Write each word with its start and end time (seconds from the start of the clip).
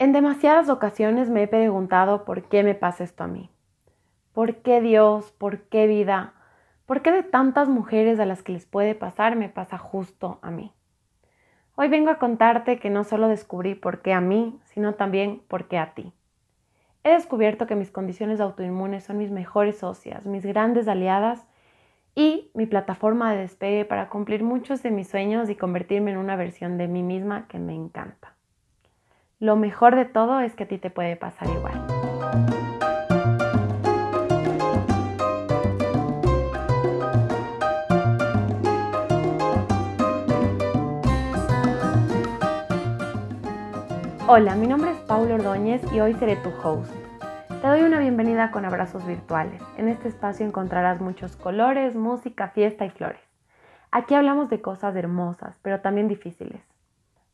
En 0.00 0.12
demasiadas 0.12 0.68
ocasiones 0.70 1.30
me 1.30 1.44
he 1.44 1.46
preguntado 1.46 2.24
por 2.24 2.48
qué 2.48 2.64
me 2.64 2.74
pasa 2.74 3.04
esto 3.04 3.22
a 3.22 3.28
mí. 3.28 3.48
¿Por 4.32 4.56
qué 4.56 4.80
Dios? 4.80 5.30
¿Por 5.30 5.68
qué 5.68 5.86
vida? 5.86 6.34
¿Por 6.84 7.00
qué 7.00 7.12
de 7.12 7.22
tantas 7.22 7.68
mujeres 7.68 8.18
a 8.18 8.26
las 8.26 8.42
que 8.42 8.50
les 8.50 8.66
puede 8.66 8.96
pasar 8.96 9.36
me 9.36 9.48
pasa 9.48 9.78
justo 9.78 10.40
a 10.42 10.50
mí? 10.50 10.72
Hoy 11.76 11.86
vengo 11.88 12.10
a 12.10 12.18
contarte 12.18 12.80
que 12.80 12.90
no 12.90 13.04
solo 13.04 13.28
descubrí 13.28 13.76
por 13.76 14.02
qué 14.02 14.12
a 14.12 14.20
mí, 14.20 14.58
sino 14.64 14.94
también 14.94 15.42
por 15.46 15.68
qué 15.68 15.78
a 15.78 15.94
ti. 15.94 16.12
He 17.04 17.10
descubierto 17.10 17.68
que 17.68 17.76
mis 17.76 17.92
condiciones 17.92 18.40
autoinmunes 18.40 19.04
son 19.04 19.18
mis 19.18 19.30
mejores 19.30 19.78
socias, 19.78 20.26
mis 20.26 20.44
grandes 20.44 20.88
aliadas 20.88 21.46
y 22.16 22.50
mi 22.54 22.66
plataforma 22.66 23.32
de 23.32 23.42
despegue 23.42 23.84
para 23.84 24.08
cumplir 24.08 24.42
muchos 24.42 24.82
de 24.82 24.90
mis 24.90 25.08
sueños 25.08 25.48
y 25.50 25.54
convertirme 25.54 26.10
en 26.10 26.16
una 26.16 26.34
versión 26.34 26.78
de 26.78 26.88
mí 26.88 27.04
misma 27.04 27.46
que 27.46 27.60
me 27.60 27.74
encanta. 27.74 28.33
Lo 29.40 29.56
mejor 29.56 29.96
de 29.96 30.04
todo 30.04 30.38
es 30.38 30.54
que 30.54 30.62
a 30.62 30.68
ti 30.68 30.78
te 30.78 30.90
puede 30.90 31.16
pasar 31.16 31.48
igual. 31.48 31.74
Hola, 44.28 44.54
mi 44.54 44.68
nombre 44.68 44.92
es 44.92 44.98
Paula 44.98 45.34
Ordóñez 45.34 45.82
y 45.92 45.98
hoy 45.98 46.14
seré 46.14 46.36
tu 46.36 46.50
host. 46.62 46.94
Te 47.60 47.66
doy 47.66 47.82
una 47.82 47.98
bienvenida 47.98 48.52
con 48.52 48.64
abrazos 48.64 49.04
virtuales. 49.04 49.60
En 49.76 49.88
este 49.88 50.08
espacio 50.08 50.46
encontrarás 50.46 51.00
muchos 51.00 51.36
colores, 51.36 51.96
música, 51.96 52.50
fiesta 52.50 52.86
y 52.86 52.90
flores. 52.90 53.20
Aquí 53.90 54.14
hablamos 54.14 54.48
de 54.48 54.60
cosas 54.60 54.94
hermosas, 54.94 55.58
pero 55.62 55.80
también 55.80 56.06
difíciles 56.06 56.62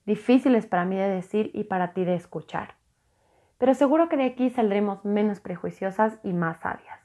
difíciles 0.06 0.66
para 0.66 0.84
mí 0.84 0.96
de 0.96 1.08
decir 1.08 1.50
y 1.54 1.64
para 1.64 1.92
ti 1.92 2.04
de 2.04 2.14
escuchar. 2.14 2.74
Pero 3.58 3.74
seguro 3.74 4.08
que 4.08 4.16
de 4.16 4.24
aquí 4.24 4.50
saldremos 4.50 5.04
menos 5.04 5.40
prejuiciosas 5.40 6.18
y 6.22 6.32
más 6.32 6.60
sabias. 6.60 7.00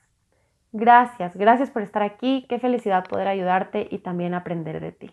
Gracias, 0.71 1.37
gracias 1.37 1.69
por 1.69 1.81
estar 1.81 2.03
aquí, 2.03 2.45
qué 2.49 2.59
felicidad 2.59 3.07
poder 3.07 3.27
ayudarte 3.27 3.87
y 3.91 3.99
también 3.99 4.33
aprender 4.33 4.79
de 4.79 4.91
ti. 4.91 5.11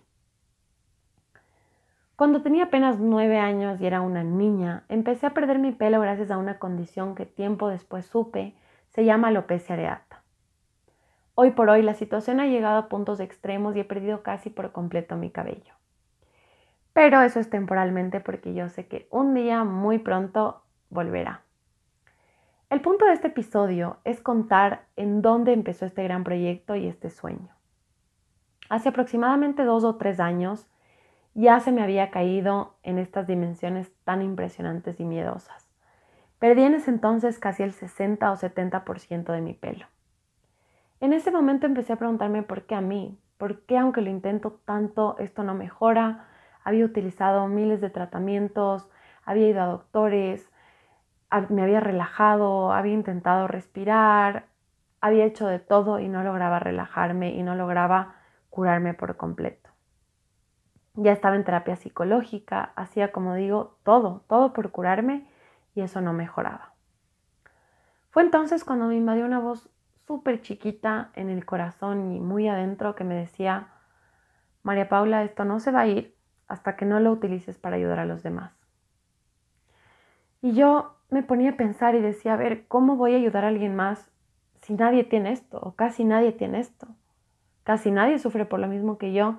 Cuando 2.17 2.43
tenía 2.43 2.65
apenas 2.65 3.01
nueve 3.01 3.39
años 3.39 3.81
y 3.81 3.87
era 3.87 4.01
una 4.01 4.23
niña, 4.23 4.85
empecé 4.89 5.27
a 5.27 5.35
perder 5.35 5.59
mi 5.59 5.73
pelo 5.73 6.01
gracias 6.01 6.31
a 6.31 6.39
una 6.39 6.59
condición 6.59 7.15
que 7.15 7.27
tiempo 7.27 7.69
después 7.69 8.07
supe 8.07 8.55
se 8.91 9.05
llama 9.05 9.29
alopecia 9.29 9.75
areata. 9.75 10.23
Hoy 11.35 11.53
por 11.53 11.71
hoy 11.71 11.83
la 11.83 11.95
situación 11.95 12.41
ha 12.41 12.47
llegado 12.47 12.79
a 12.79 12.89
puntos 12.89 13.19
extremos 13.19 13.75
y 13.75 13.81
he 13.81 13.85
perdido 13.85 14.23
casi 14.23 14.51
por 14.51 14.71
completo 14.73 15.17
mi 15.17 15.31
cabello. 15.31 15.75
Pero 16.93 17.23
eso 17.23 17.41
es 17.41 17.49
temporalmente 17.49 18.21
porque 18.21 18.55
yo 18.55 18.69
sé 18.69 18.87
que 18.87 19.09
un 19.11 19.35
día 19.35 19.65
muy 19.65 19.99
pronto 19.99 20.63
volverá. 20.91 21.43
El 22.69 22.81
punto 22.81 23.05
de 23.05 23.13
este 23.13 23.29
episodio 23.29 23.99
es 24.05 24.21
contar 24.21 24.87
en 24.97 25.21
dónde 25.23 25.53
empezó 25.53 25.85
este 25.85 26.05
gran 26.05 26.25
proyecto 26.25 26.75
y 26.75 26.87
este 26.87 27.11
sueño. 27.11 27.55
Hace 28.69 28.89
aproximadamente 28.89 29.65
dos 29.65 29.85
o 29.85 29.97
tres 29.97 30.21
años 30.21 30.69
ya 31.35 31.61
se 31.61 31.73
me 31.73 31.83
había 31.83 32.11
caído 32.11 32.77
en 32.83 32.99
estas 32.99 33.27
dimensiones 33.27 33.93
tan 34.05 34.23
impresionantes 34.23 35.01
y 35.01 35.05
miedosas. 35.05 35.69
Perdí 36.39 36.63
en 36.63 36.75
ese 36.75 36.91
entonces 36.91 37.39
casi 37.39 37.63
el 37.63 37.73
60 37.73 38.33
o 38.33 38.37
70% 38.37 39.33
de 39.33 39.41
mi 39.41 39.55
pelo. 39.55 39.87
En 41.01 41.13
ese 41.13 41.31
momento 41.31 41.67
empecé 41.67 41.93
a 41.93 41.97
preguntarme 41.97 42.43
por 42.43 42.63
qué 42.63 42.75
a 42.75 42.81
mí, 42.81 43.19
por 43.39 43.61
qué 43.63 43.79
aunque 43.79 44.01
lo 44.01 44.11
intento 44.11 44.61
tanto 44.65 45.17
esto 45.19 45.43
no 45.43 45.55
mejora, 45.55 46.27
había 46.65 46.85
utilizado 46.85 47.49
miles 47.49 47.81
de 47.81 47.91
tratamientos, 47.91 48.89
había 49.25 49.49
ido 49.49 49.63
a 49.63 49.67
doctores, 49.67 50.51
me 51.49 51.63
había 51.63 51.81
relajado, 51.81 52.73
había 52.73 52.93
intentado 52.93 53.49
respirar, 53.49 54.47
había 55.01 55.25
hecho 55.25 55.47
de 55.47 55.59
todo 55.59 55.99
y 55.99 56.09
no 56.09 56.23
lograba 56.23 56.59
relajarme 56.59 57.31
y 57.35 57.43
no 57.43 57.55
lograba 57.55 58.17
curarme 58.51 58.95
por 58.95 59.17
completo. 59.17 59.71
Ya 60.95 61.13
estaba 61.13 61.37
en 61.37 61.45
terapia 61.45 61.77
psicológica, 61.77 62.73
hacía 62.77 63.13
como 63.13 63.35
digo, 63.35 63.79
todo, 63.83 64.25
todo 64.29 64.53
por 64.53 64.71
curarme 64.71 65.27
y 65.75 65.81
eso 65.81 66.03
no 66.03 66.13
mejoraba. 66.13 66.75
Fue 68.11 68.23
entonces 68.23 68.63
cuando 68.63 68.87
me 68.87 68.97
invadió 68.97 69.25
una 69.25 69.39
voz 69.39 69.71
súper 70.07 70.43
chiquita 70.43 71.11
en 71.15 71.31
el 71.31 71.47
corazón 71.47 72.13
y 72.13 72.21
muy 72.21 72.47
adentro 72.47 72.95
que 72.95 73.05
me 73.05 73.15
decía, 73.15 73.69
María 74.63 74.91
Paula, 74.91 75.25
esto 75.25 75.47
no 75.47 75.61
se 75.61 75.73
va 75.73 75.81
a 75.81 75.87
ir, 75.87 76.15
hasta 76.53 76.77
que 76.77 76.85
no 76.85 77.01
lo 77.01 77.11
utilices 77.11 77.57
para 77.57 77.77
ayudar 77.77 77.99
a 77.99 78.05
los 78.05 78.23
demás. 78.23 78.53
Y 80.43 80.53
yo 80.53 80.95
me 81.09 81.23
ponía 81.23 81.53
a 81.53 81.57
pensar 81.57 81.95
y 81.95 82.01
decía, 82.03 82.35
a 82.35 82.37
ver, 82.37 82.67
¿cómo 82.69 82.97
voy 82.97 83.15
a 83.15 83.17
ayudar 83.17 83.47
a 83.47 83.49
alguien 83.49 83.75
más 83.75 84.11
si 84.61 84.75
nadie 84.75 85.03
tiene 85.03 85.33
esto? 85.33 85.59
O 85.63 85.73
casi 85.73 86.05
nadie 86.05 86.31
tiene 86.33 86.61
esto. 86.61 86.89
Casi 87.65 87.91
nadie 87.91 88.19
sufre 88.19 88.45
por 88.45 88.61
lo 88.61 88.69
mismo 88.69 88.99
que 88.99 89.15
yo. 89.15 89.37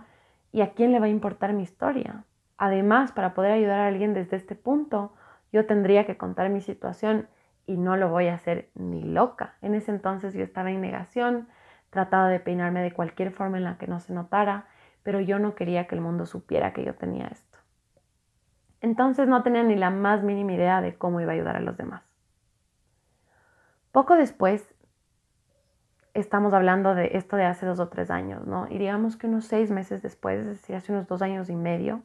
¿Y 0.52 0.62
a 0.62 0.72
quién 0.72 0.92
le 0.92 1.00
va 1.00 1.06
a 1.06 1.10
importar 1.10 1.54
mi 1.54 1.62
historia? 1.62 2.26
Además, 2.58 3.12
para 3.12 3.36
poder 3.36 3.52
ayudar 3.52 3.82
a 3.82 3.88
alguien 3.88 4.16
desde 4.16 4.38
este 4.38 4.56
punto, 4.56 5.14
yo 5.52 5.68
tendría 5.68 6.08
que 6.08 6.18
contar 6.18 6.50
mi 6.50 6.62
situación 6.62 7.28
y 7.68 7.78
no 7.78 7.96
lo 7.96 8.10
voy 8.10 8.28
a 8.28 8.34
hacer 8.34 8.70
ni 8.74 9.04
loca. 9.04 9.54
En 9.62 9.76
ese 9.76 9.92
entonces 9.92 10.34
yo 10.34 10.44
estaba 10.44 10.72
en 10.72 10.82
negación, 10.82 11.48
trataba 11.92 12.28
de 12.30 12.40
peinarme 12.40 12.82
de 12.82 12.92
cualquier 12.92 13.32
forma 13.32 13.58
en 13.58 13.66
la 13.66 13.78
que 13.78 13.86
no 13.86 14.00
se 14.00 14.14
notara 14.14 14.66
pero 15.04 15.20
yo 15.20 15.38
no 15.40 15.56
quería 15.56 15.88
que 15.88 15.96
el 15.96 16.02
mundo 16.02 16.26
supiera 16.26 16.74
que 16.74 16.84
yo 16.84 16.96
tenía 16.96 17.28
esto. 17.28 17.60
Entonces 18.82 19.28
no 19.28 19.44
tenía 19.44 19.64
ni 19.64 19.76
la 19.76 19.90
más 19.90 20.24
mínima 20.24 20.54
idea 20.54 20.82
de 20.82 20.96
cómo 20.96 21.22
iba 21.22 21.32
a 21.32 21.36
ayudar 21.36 21.56
a 21.56 21.62
los 21.62 21.78
demás. 21.78 22.04
Poco 23.92 24.16
después, 24.16 24.74
estamos 26.14 26.54
hablando 26.54 26.96
de 26.96 27.12
esto 27.14 27.36
de 27.36 27.46
hace 27.46 27.66
dos 27.66 27.80
o 27.80 27.90
tres 27.90 28.10
años, 28.10 28.46
¿no? 28.46 28.68
Y 28.70 28.78
digamos 28.78 29.18
que 29.18 29.28
unos 29.28 29.46
seis 29.46 29.72
meses 29.72 30.02
después, 30.02 30.40
es 30.40 30.48
decir, 30.48 30.76
hace 30.76 30.92
unos 30.92 31.08
dos 31.08 31.22
años 31.22 31.50
y 31.50 31.56
medio, 31.56 32.04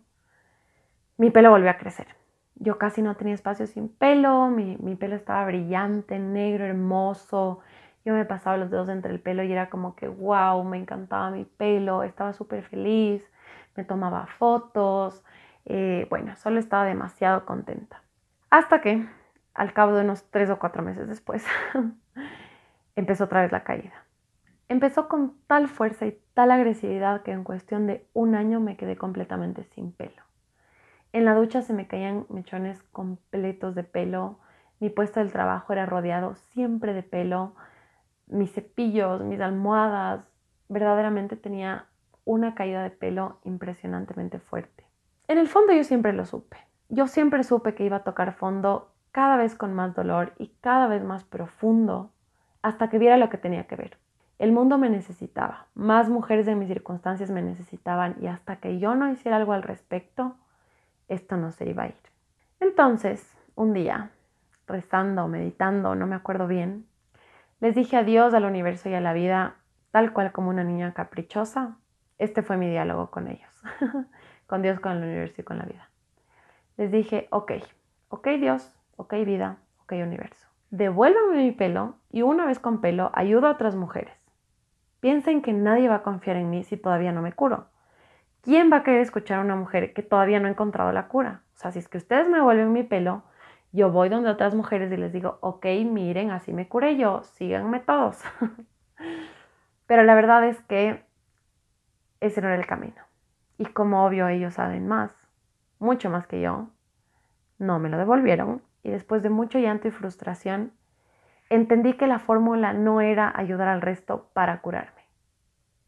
mi 1.17 1.31
pelo 1.31 1.51
volvió 1.51 1.71
a 1.71 1.79
crecer. 1.79 2.07
Yo 2.55 2.79
casi 2.79 3.03
no 3.03 3.17
tenía 3.17 3.35
espacio 3.35 3.67
sin 3.67 3.89
pelo, 3.89 4.49
mi, 4.49 4.77
mi 4.79 4.97
pelo 4.97 5.15
estaba 5.15 5.45
brillante, 5.47 6.19
negro, 6.19 6.65
hermoso, 6.65 7.61
yo 8.05 8.15
me 8.15 8.25
pasaba 8.25 8.57
los 8.57 8.71
dedos 8.71 8.89
entre 8.89 9.13
el 9.13 9.21
pelo 9.21 9.43
y 9.43 9.53
era 9.53 9.69
como 9.69 9.95
que, 9.95 10.09
wow, 10.09 10.63
me 10.65 10.79
encantaba 10.79 11.31
mi 11.31 11.45
pelo, 11.45 12.03
estaba 12.03 12.33
súper 12.33 12.63
feliz, 12.63 13.23
me 13.77 13.85
tomaba 13.85 14.27
fotos, 14.27 15.25
eh, 15.67 16.07
bueno, 16.11 16.37
solo 16.37 16.59
estaba 16.59 16.85
demasiado 16.85 17.45
contenta. 17.45 18.03
Hasta 18.51 18.81
que, 18.81 19.07
al 19.55 19.73
cabo 19.73 19.95
de 19.95 20.03
unos 20.03 20.25
tres 20.31 20.49
o 20.51 20.59
cuatro 20.59 20.83
meses 20.83 21.09
después, 21.09 21.45
empezó 22.97 23.25
otra 23.25 23.43
vez 23.43 23.53
la 23.53 23.65
caída. 23.65 24.05
Empezó 24.69 25.09
con 25.09 25.35
tal 25.47 25.69
fuerza 25.69 26.07
y 26.07 26.19
tal 26.35 26.51
agresividad 26.51 27.23
que 27.23 27.33
en 27.33 27.45
cuestión 27.45 27.87
de 27.87 28.07
un 28.13 28.35
año 28.35 28.61
me 28.61 28.77
quedé 28.77 28.97
completamente 28.97 29.65
sin 29.65 29.93
pelo. 29.93 30.23
En 31.13 31.25
la 31.25 31.35
ducha 31.35 31.63
se 31.63 31.73
me 31.73 31.87
caían 31.87 32.27
mechones 32.29 32.83
completos 32.93 33.75
de 33.75 33.83
pelo, 33.83 34.39
mi 34.81 34.91
puesto 34.91 35.21
del 35.21 35.33
trabajo 35.33 35.73
era 35.73 35.87
rodeado 35.87 36.35
siempre 36.37 36.93
de 36.93 37.03
pelo, 37.03 37.55
mis 38.29 38.53
cepillos, 38.53 39.23
mis 39.23 39.41
almohadas, 39.41 40.25
verdaderamente 40.69 41.37
tenía 41.37 41.87
una 42.25 42.55
caída 42.55 42.83
de 42.83 42.91
pelo 42.91 43.39
impresionantemente 43.45 44.39
fuerte. 44.39 44.85
En 45.29 45.39
el 45.39 45.49
fondo 45.49 45.73
yo 45.73 45.85
siempre 45.85 46.13
lo 46.13 46.25
supe. 46.25 46.59
Yo 46.89 47.07
siempre 47.07 47.43
supe 47.43 47.75
que 47.75 47.85
iba 47.85 47.99
a 47.99 48.05
tocar 48.05 48.35
fondo 48.35 48.93
cada 49.13 49.37
vez 49.37 49.55
con 49.55 49.75
más 49.75 49.95
dolor 49.95 50.33
y 50.39 50.49
cada 50.61 50.87
vez 50.87 51.03
más 51.05 51.25
profundo 51.25 52.13
hasta 52.63 52.89
que 52.89 52.99
viera 52.99 53.17
lo 53.17 53.29
que 53.29 53.39
tenía 53.39 53.67
que 53.67 53.77
ver. 53.77 53.99
El 54.39 54.53
mundo 54.53 54.79
me 54.79 54.89
necesitaba, 54.89 55.67
más 55.75 56.09
mujeres 56.09 56.47
de 56.47 56.55
mis 56.55 56.69
circunstancias 56.69 57.31
me 57.31 57.43
necesitaban 57.43 58.17
y 58.21 58.29
hasta 58.29 58.57
que 58.57 58.79
yo 58.79 58.95
no 58.95 59.11
hiciera 59.11 59.37
algo 59.37 59.53
al 59.53 59.63
respecto, 59.63 60.37
esto 61.09 61.37
no 61.37 61.51
se 61.51 61.69
iba 61.69 61.85
a 61.85 61.89
ir. 61.89 61.97
Entonces, 62.61 63.37
un 63.57 63.73
día, 63.73 64.11
rezando, 64.67 65.27
meditando, 65.27 65.95
no 65.95 66.07
me 66.07 66.15
acuerdo 66.15 66.47
bien, 66.47 66.87
les 67.61 67.75
dije 67.75 67.97
adiós 67.97 68.35
al 68.35 68.45
universo 68.45 68.89
y 68.89 68.95
a 68.95 69.01
la 69.01 69.13
vida, 69.13 69.57
tal 69.91 70.13
cual 70.13 70.33
como 70.33 70.51
una 70.51 70.65
niña 70.65 70.95
caprichosa. 70.95 71.77
Este 72.19 72.43
fue 72.43 72.57
mi 72.57 72.69
diálogo 72.69 73.11
con 73.11 73.29
ellos, 73.29 73.63
con 74.47 74.63
Dios, 74.63 74.81
con 74.81 74.93
el 74.93 75.03
universo 75.03 75.41
y 75.41 75.45
con 75.45 75.59
la 75.59 75.65
vida. 75.65 75.89
Les 76.77 76.91
dije, 76.91 77.29
ok, 77.31 77.53
ok 78.09 78.29
Dios, 78.41 78.77
ok 78.97 79.15
vida, 79.25 79.59
ok 79.83 79.93
universo. 80.03 80.49
Devuélvame 80.71 81.37
mi 81.37 81.53
pelo 81.53 81.97
y 82.11 82.23
una 82.23 82.47
vez 82.47 82.59
con 82.59 82.81
pelo 82.81 83.11
ayudo 83.15 83.47
a 83.47 83.53
otras 83.53 83.75
mujeres. 83.75 84.15
Piensen 85.01 85.43
que 85.43 85.53
nadie 85.53 85.89
va 85.89 85.97
a 85.97 86.03
confiar 86.03 86.37
en 86.37 86.51
mí 86.51 86.65
si 86.65 86.77
todavía 86.77 87.13
no 87.13 87.23
me 87.23 87.33
curo. 87.33 87.69
¿Quién 88.43 88.71
va 88.73 88.79
a 88.79 88.83
querer 88.83 89.01
escuchar 89.01 89.39
a 89.39 89.43
una 89.43 89.57
mujer 89.57 89.93
que 89.93 90.03
todavía 90.03 90.41
no 90.41 90.47
ha 90.47 90.51
encontrado 90.51 90.93
la 90.93 91.09
cura? 91.09 91.43
O 91.55 91.59
sea, 91.59 91.73
si 91.73 91.79
es 91.79 91.89
que 91.89 91.99
ustedes 91.99 92.29
me 92.29 92.37
devuelven 92.37 92.73
mi 92.73 92.83
pelo, 92.83 93.23
yo 93.73 93.91
voy 93.91 94.09
donde 94.09 94.31
otras 94.31 94.55
mujeres 94.55 94.91
y 94.93 94.97
les 94.97 95.13
digo, 95.13 95.39
ok, 95.41 95.67
miren, 95.85 96.31
así 96.31 96.53
me 96.53 96.69
curé 96.69 96.97
yo, 96.97 97.23
síganme 97.23 97.81
todos. 97.81 98.23
Pero 99.87 100.03
la 100.03 100.15
verdad 100.15 100.45
es 100.45 100.61
que 100.63 101.05
ese 102.21 102.41
no 102.41 102.49
era 102.49 102.57
el 102.57 102.67
camino. 102.67 103.03
Y 103.59 103.67
como 103.67 104.05
obvio 104.05 104.29
ellos 104.29 104.55
saben 104.55 104.87
más, 104.87 105.15
mucho 105.79 106.11
más 106.11 106.27
que 106.27 106.41
yo, 106.41 106.69
no 107.59 107.79
me 107.79 107.89
lo 107.89 107.99
devolvieron 107.99 108.63
y 108.83 108.91
después 108.91 109.23
de 109.23 109.31
mucho 109.31 109.59
llanto 109.59 109.89
y 109.89 109.91
frustración, 109.91 110.73
entendí 111.51 111.95
que 111.95 112.07
la 112.07 112.19
fórmula 112.19 112.73
no 112.73 113.01
era 113.01 113.33
ayudar 113.35 113.69
al 113.69 113.83
resto 113.83 114.31
para 114.33 114.61
curarme 114.61 115.03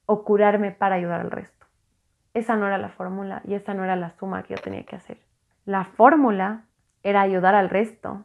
o 0.06 0.24
curarme 0.24 0.72
para 0.72 0.96
ayudar 0.96 1.20
al 1.20 1.30
resto. 1.30 1.66
Esa 2.34 2.56
no 2.56 2.66
era 2.66 2.78
la 2.78 2.88
fórmula 2.88 3.42
y 3.44 3.54
esa 3.54 3.74
no 3.74 3.84
era 3.84 3.96
la 3.96 4.10
suma 4.10 4.42
que 4.42 4.54
yo 4.54 4.60
tenía 4.60 4.84
que 4.84 4.96
hacer. 4.96 5.18
La 5.64 5.84
fórmula 5.84 6.64
era 7.02 7.22
ayudar 7.22 7.54
al 7.54 7.70
resto 7.70 8.24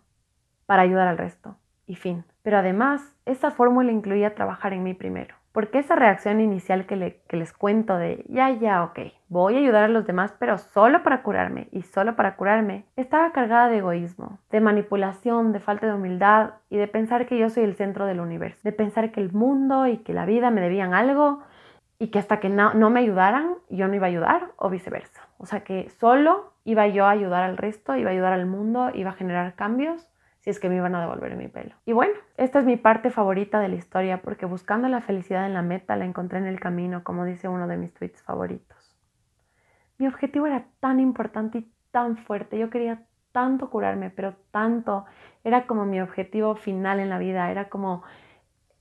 para 0.66 0.82
ayudar 0.84 1.08
al 1.08 1.18
resto 1.18 1.58
y 1.88 1.96
fin. 1.96 2.24
Pero 2.44 2.58
además, 2.58 3.16
esa 3.26 3.52
fórmula 3.52 3.92
incluía 3.92 4.36
trabajar 4.36 4.74
en 4.74 4.84
mí 4.84 4.94
primero. 4.94 5.36
Porque 5.52 5.80
esa 5.80 5.96
reacción 5.96 6.42
inicial 6.42 6.86
que, 6.86 7.22
les 7.30 7.54
cuento 7.54 7.98
de, 7.98 8.26
ya, 8.28 8.50
ya, 8.50 8.84
ok, 8.84 9.00
voy 9.30 9.56
a 9.56 9.60
ayudar 9.60 9.86
a 9.86 9.88
los 9.88 10.06
demás, 10.06 10.36
pero 10.38 10.58
solo 10.58 11.02
para 11.02 11.24
curarme 11.24 11.70
y 11.72 11.84
solo 11.84 12.18
para 12.18 12.36
curarme, 12.36 12.84
estaba 12.98 13.32
cargada 13.32 13.70
de 13.70 13.78
egoísmo, 13.78 14.40
de 14.52 14.60
manipulación, 14.60 15.54
de 15.54 15.62
falta 15.62 15.88
de 15.88 15.94
humildad 15.94 16.56
y 16.70 16.76
de 16.76 16.90
pensar 16.90 17.26
que 17.26 17.38
yo 17.38 17.50
soy 17.50 17.64
el 17.64 17.76
centro 17.76 18.06
del 18.06 18.20
universo, 18.20 18.60
de 18.64 18.74
pensar 18.74 19.14
que 19.14 19.22
el 19.22 19.32
mundo 19.32 19.88
y 19.88 20.00
que 20.00 20.14
la 20.14 20.26
vida 20.26 20.52
me 20.52 20.60
debían 20.60 20.94
algo 20.94 21.40
y 21.98 22.08
que 22.10 22.20
hasta 22.20 22.40
que 22.40 22.50
no, 22.50 22.74
no 22.74 22.90
me 22.90 23.00
ayudaran, 23.00 23.56
yo 23.70 23.88
no 23.88 23.96
iba 23.96 24.08
a 24.08 24.10
ayudar 24.10 24.52
o 24.58 24.70
viceversa. 24.70 25.28
O 25.38 25.46
sea 25.46 25.64
que 25.64 25.90
solo 25.90 26.54
iba 26.64 26.88
yo 26.88 27.06
a 27.06 27.12
ayudar 27.12 27.44
al 27.44 27.58
resto, 27.58 27.96
iba 27.96 28.10
a 28.10 28.14
ayudar 28.14 28.34
al 28.34 28.46
mundo, 28.46 28.92
iba 28.94 29.12
a 29.12 29.14
generar 29.14 29.56
cambios 29.56 30.10
si 30.40 30.52
es 30.52 30.60
que 30.60 30.70
me 30.70 30.76
iban 30.76 30.94
a 30.94 31.02
devolver 31.02 31.36
mi 31.36 31.48
pelo. 31.48 31.74
Y 31.86 31.94
bueno, 31.94 32.14
esta 32.38 32.60
es 32.60 32.66
mi 32.66 32.78
parte 32.78 33.10
favorita 33.10 33.60
de 33.60 33.68
la 33.68 33.76
historia 33.76 34.22
porque 34.22 34.46
buscando 34.46 34.88
la 34.90 35.02
felicidad 35.02 35.48
en 35.48 35.54
la 35.54 35.64
meta 35.64 35.96
la 35.96 36.06
encontré 36.06 36.38
en 36.38 36.46
el 36.46 36.60
camino, 36.60 37.04
como 37.04 37.26
dice 37.26 37.48
uno 37.48 37.68
de 37.68 37.78
mis 37.78 37.94
tweets 37.94 38.22
favoritos. 38.22 38.96
Mi 39.98 40.08
objetivo 40.08 40.46
era 40.46 40.66
tan 40.80 41.00
importante 41.00 41.60
y 41.60 41.72
tan 41.90 42.18
fuerte, 42.18 42.60
yo 42.60 42.70
quería 42.70 43.02
tanto 43.32 43.70
curarme, 43.70 44.12
pero 44.12 44.36
tanto, 44.52 45.06
era 45.44 45.66
como 45.66 45.86
mi 45.86 46.00
objetivo 46.00 46.56
final 46.56 47.00
en 47.00 47.10
la 47.10 47.18
vida, 47.18 47.50
era 47.50 47.70
como 47.70 48.04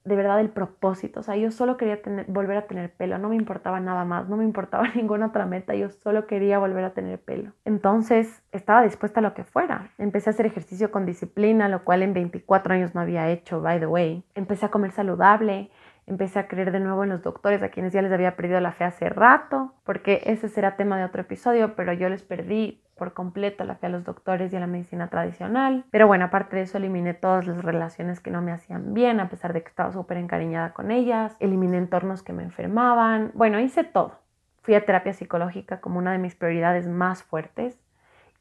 de 0.05 0.17
verdad 0.17 0.41
el 0.41 0.51
propósito. 0.51 1.21
O 1.21 1.23
sea, 1.23 1.37
yo 1.37 1.51
solo 1.51 1.77
quería 1.77 2.01
volver 2.29 2.59
a 2.59 2.67
tener 2.67 2.93
pelo, 2.93 3.19
no 3.19 3.31
me 3.31 3.37
importaba 3.37 3.81
nada 3.81 4.05
más, 4.05 4.29
no 4.29 4.37
me 4.37 4.45
importaba 4.45 4.87
ninguna 4.95 5.27
otra 5.27 5.47
meta, 5.47 5.75
yo 5.75 5.91
solo 5.91 6.27
quería 6.27 6.59
volver 6.59 6.85
a 6.85 6.95
tener 6.95 7.19
pelo. 7.19 7.53
Entonces 7.65 8.43
estaba 8.53 8.83
dispuesta 8.83 9.21
a 9.21 9.23
lo 9.23 9.35
que 9.35 9.45
fuera. 9.45 9.91
Empecé 9.99 10.31
a 10.31 10.33
hacer 10.33 10.47
ejercicio 10.47 10.91
con 10.91 11.07
disciplina, 11.07 11.69
lo 11.69 11.85
cual 11.85 12.03
en 12.03 12.13
24 12.13 12.75
años 12.75 12.95
no 12.95 13.01
había 13.01 13.31
hecho, 13.31 13.61
by 13.61 13.81
the 13.81 13.87
way. 13.87 14.25
Empecé 14.35 14.67
a 14.67 14.71
comer 14.71 14.93
saludable, 14.93 15.71
empecé 16.07 16.39
a 16.39 16.49
creer 16.49 16.71
de 16.71 16.81
nuevo 16.81 17.05
en 17.05 17.11
los 17.11 17.23
doctores 17.23 17.63
a 17.63 17.71
quienes 17.71 17.93
ya 17.93 18.03
les 18.03 18.13
había 18.13 18.37
perdido 18.37 18.61
la 18.61 18.73
fe 18.73 18.85
hace 18.85 19.09
rato, 19.09 19.75
porque 19.85 20.23
ese 20.27 20.49
será 20.49 20.77
tema 20.77 20.99
de 20.99 21.05
otro 21.05 21.23
episodio, 21.23 21.75
pero 21.77 21.95
yo 21.95 22.09
les 22.11 22.23
perdí 22.23 22.84
por 22.97 23.13
completo 23.13 23.65
la 23.65 23.77
fe 23.77 23.87
a 23.87 23.91
los 23.91 24.05
doctores 24.05 24.53
y 24.53 24.57
a 24.57 24.61
la 24.61 24.67
medicina 24.67 25.09
tradicional. 25.09 25.85
Pero 25.91 26.07
bueno, 26.07 26.27
aparte 26.27 26.57
de 26.57 26.63
eso, 26.63 26.79
eliminé 26.79 27.15
todas 27.15 27.47
las 27.47 27.63
relaciones 27.63 28.21
que 28.21 28.31
no 28.31 28.43
me 28.43 28.53
hacían 28.53 28.95
bien, 28.95 29.21
a 29.21 29.29
pesar 29.29 29.53
de 29.53 29.63
que 29.63 29.69
estaba 29.69 29.93
súper 29.93 30.17
encariñada 30.17 30.73
con 30.73 30.91
ellas. 30.91 31.37
Eliminé 31.41 31.79
entornos 31.79 32.23
que 32.23 32.33
me 32.33 32.43
enfermaban. 32.43 33.33
Bueno, 33.35 33.61
hice 33.61 33.85
todo. 33.85 34.19
Fui 34.63 34.75
a 34.75 34.85
terapia 34.85 35.13
psicológica 35.13 35.81
como 35.81 35.99
una 35.99 36.13
de 36.13 36.19
mis 36.19 36.35
prioridades 36.35 36.87
más 36.87 37.23
fuertes 37.23 37.79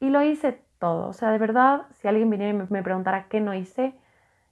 y 0.00 0.10
lo 0.10 0.22
hice 0.22 0.60
todo. 0.78 1.08
O 1.08 1.12
sea, 1.12 1.30
de 1.30 1.38
verdad, 1.38 1.82
si 1.92 2.08
alguien 2.08 2.30
viniera 2.30 2.52
y 2.52 2.72
me 2.72 2.82
preguntara 2.82 3.26
qué 3.28 3.40
no 3.40 3.54
hice, 3.54 3.94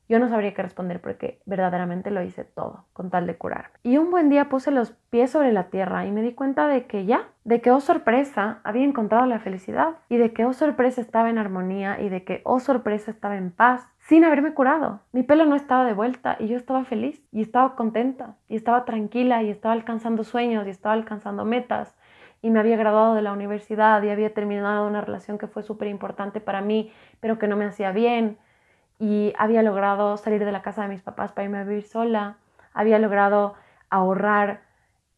yo 0.08 0.18
no 0.18 0.28
sabría 0.28 0.52
qué 0.54 0.62
responder 0.62 1.00
porque 1.00 1.40
verdaderamente 1.46 2.10
lo 2.10 2.22
hice 2.22 2.44
todo 2.44 2.84
con 2.92 3.10
tal 3.10 3.26
de 3.26 3.36
curarme. 3.36 3.70
Y 3.82 3.98
un 3.98 4.10
buen 4.10 4.28
día 4.28 4.48
puse 4.48 4.70
los 4.70 4.92
pies 5.10 5.30
sobre 5.30 5.52
la 5.52 5.70
tierra 5.70 6.04
y 6.06 6.12
me 6.12 6.22
di 6.22 6.32
cuenta 6.34 6.68
de 6.68 6.86
que 6.86 7.06
ya, 7.06 7.28
de 7.44 7.60
que 7.60 7.70
oh 7.70 7.80
sorpresa, 7.80 8.60
había 8.64 8.84
encontrado 8.84 9.26
la 9.26 9.38
felicidad 9.38 9.96
y 10.08 10.16
de 10.16 10.32
que 10.32 10.44
oh 10.44 10.52
sorpresa 10.52 11.00
estaba 11.00 11.30
en 11.30 11.38
armonía 11.38 12.00
y 12.00 12.08
de 12.08 12.24
que 12.24 12.42
oh 12.44 12.60
sorpresa 12.60 13.10
estaba 13.10 13.36
en 13.36 13.50
paz 13.50 13.88
sin 14.00 14.24
haberme 14.24 14.52
curado. 14.54 15.00
Mi 15.12 15.22
pelo 15.22 15.46
no 15.46 15.54
estaba 15.54 15.84
de 15.84 15.94
vuelta 15.94 16.36
y 16.38 16.48
yo 16.48 16.56
estaba 16.56 16.84
feliz 16.84 17.22
y 17.30 17.40
estaba 17.42 17.76
contenta 17.76 18.36
y 18.48 18.56
estaba 18.56 18.84
tranquila 18.84 19.42
y 19.42 19.50
estaba 19.50 19.72
alcanzando 19.74 20.24
sueños 20.24 20.66
y 20.66 20.70
estaba 20.70 20.94
alcanzando 20.94 21.44
metas 21.44 21.96
y 22.42 22.50
me 22.50 22.58
había 22.58 22.76
graduado 22.76 23.14
de 23.14 23.22
la 23.22 23.32
universidad 23.32 24.02
y 24.02 24.10
había 24.10 24.34
terminado 24.34 24.86
una 24.86 25.00
relación 25.00 25.38
que 25.38 25.46
fue 25.46 25.62
súper 25.62 25.88
importante 25.88 26.40
para 26.40 26.60
mí, 26.60 26.92
pero 27.20 27.38
que 27.38 27.46
no 27.46 27.56
me 27.56 27.64
hacía 27.64 27.92
bien 27.92 28.36
y 29.02 29.32
había 29.36 29.64
logrado 29.64 30.16
salir 30.16 30.44
de 30.44 30.52
la 30.52 30.62
casa 30.62 30.82
de 30.82 30.88
mis 30.88 31.02
papás 31.02 31.32
para 31.32 31.44
irme 31.44 31.58
a 31.58 31.64
vivir 31.64 31.82
sola, 31.82 32.36
había 32.72 33.00
logrado 33.00 33.56
ahorrar 33.90 34.60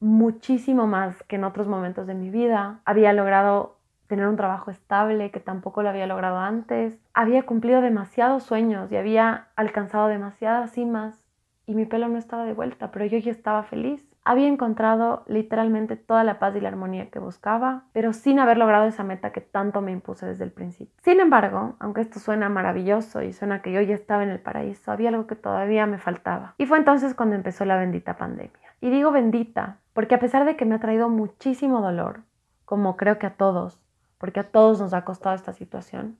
muchísimo 0.00 0.86
más 0.86 1.22
que 1.24 1.36
en 1.36 1.44
otros 1.44 1.68
momentos 1.68 2.06
de 2.06 2.14
mi 2.14 2.30
vida, 2.30 2.80
había 2.86 3.12
logrado 3.12 3.76
tener 4.06 4.26
un 4.26 4.36
trabajo 4.36 4.70
estable 4.70 5.30
que 5.30 5.38
tampoco 5.38 5.82
lo 5.82 5.90
había 5.90 6.06
logrado 6.06 6.38
antes, 6.38 6.98
había 7.12 7.44
cumplido 7.44 7.82
demasiados 7.82 8.44
sueños 8.44 8.90
y 8.90 8.96
había 8.96 9.48
alcanzado 9.54 10.08
demasiadas 10.08 10.70
cimas 10.70 11.22
y 11.66 11.74
mi 11.74 11.84
pelo 11.84 12.08
no 12.08 12.16
estaba 12.16 12.46
de 12.46 12.54
vuelta, 12.54 12.90
pero 12.90 13.04
yo 13.04 13.18
ya 13.18 13.32
estaba 13.32 13.64
feliz. 13.64 14.13
Había 14.26 14.48
encontrado 14.48 15.22
literalmente 15.26 15.96
toda 15.96 16.24
la 16.24 16.38
paz 16.38 16.56
y 16.56 16.60
la 16.60 16.68
armonía 16.68 17.10
que 17.10 17.18
buscaba, 17.18 17.84
pero 17.92 18.14
sin 18.14 18.38
haber 18.38 18.56
logrado 18.56 18.86
esa 18.86 19.04
meta 19.04 19.32
que 19.32 19.42
tanto 19.42 19.82
me 19.82 19.92
impuse 19.92 20.24
desde 20.24 20.44
el 20.44 20.50
principio. 20.50 20.94
Sin 21.02 21.20
embargo, 21.20 21.76
aunque 21.78 22.00
esto 22.00 22.18
suena 22.18 22.48
maravilloso 22.48 23.20
y 23.22 23.34
suena 23.34 23.60
que 23.60 23.72
yo 23.72 23.82
ya 23.82 23.94
estaba 23.94 24.22
en 24.22 24.30
el 24.30 24.40
paraíso, 24.40 24.90
había 24.90 25.10
algo 25.10 25.26
que 25.26 25.36
todavía 25.36 25.86
me 25.86 25.98
faltaba. 25.98 26.54
Y 26.56 26.64
fue 26.64 26.78
entonces 26.78 27.14
cuando 27.14 27.36
empezó 27.36 27.66
la 27.66 27.76
bendita 27.76 28.16
pandemia. 28.16 28.52
Y 28.80 28.88
digo 28.88 29.10
bendita 29.10 29.76
porque 29.92 30.14
a 30.14 30.20
pesar 30.20 30.44
de 30.44 30.56
que 30.56 30.64
me 30.64 30.74
ha 30.74 30.80
traído 30.80 31.08
muchísimo 31.08 31.80
dolor, 31.80 32.22
como 32.64 32.96
creo 32.96 33.18
que 33.18 33.26
a 33.26 33.36
todos, 33.36 33.78
porque 34.18 34.40
a 34.40 34.50
todos 34.50 34.80
nos 34.80 34.94
ha 34.94 35.04
costado 35.04 35.36
esta 35.36 35.52
situación, 35.52 36.18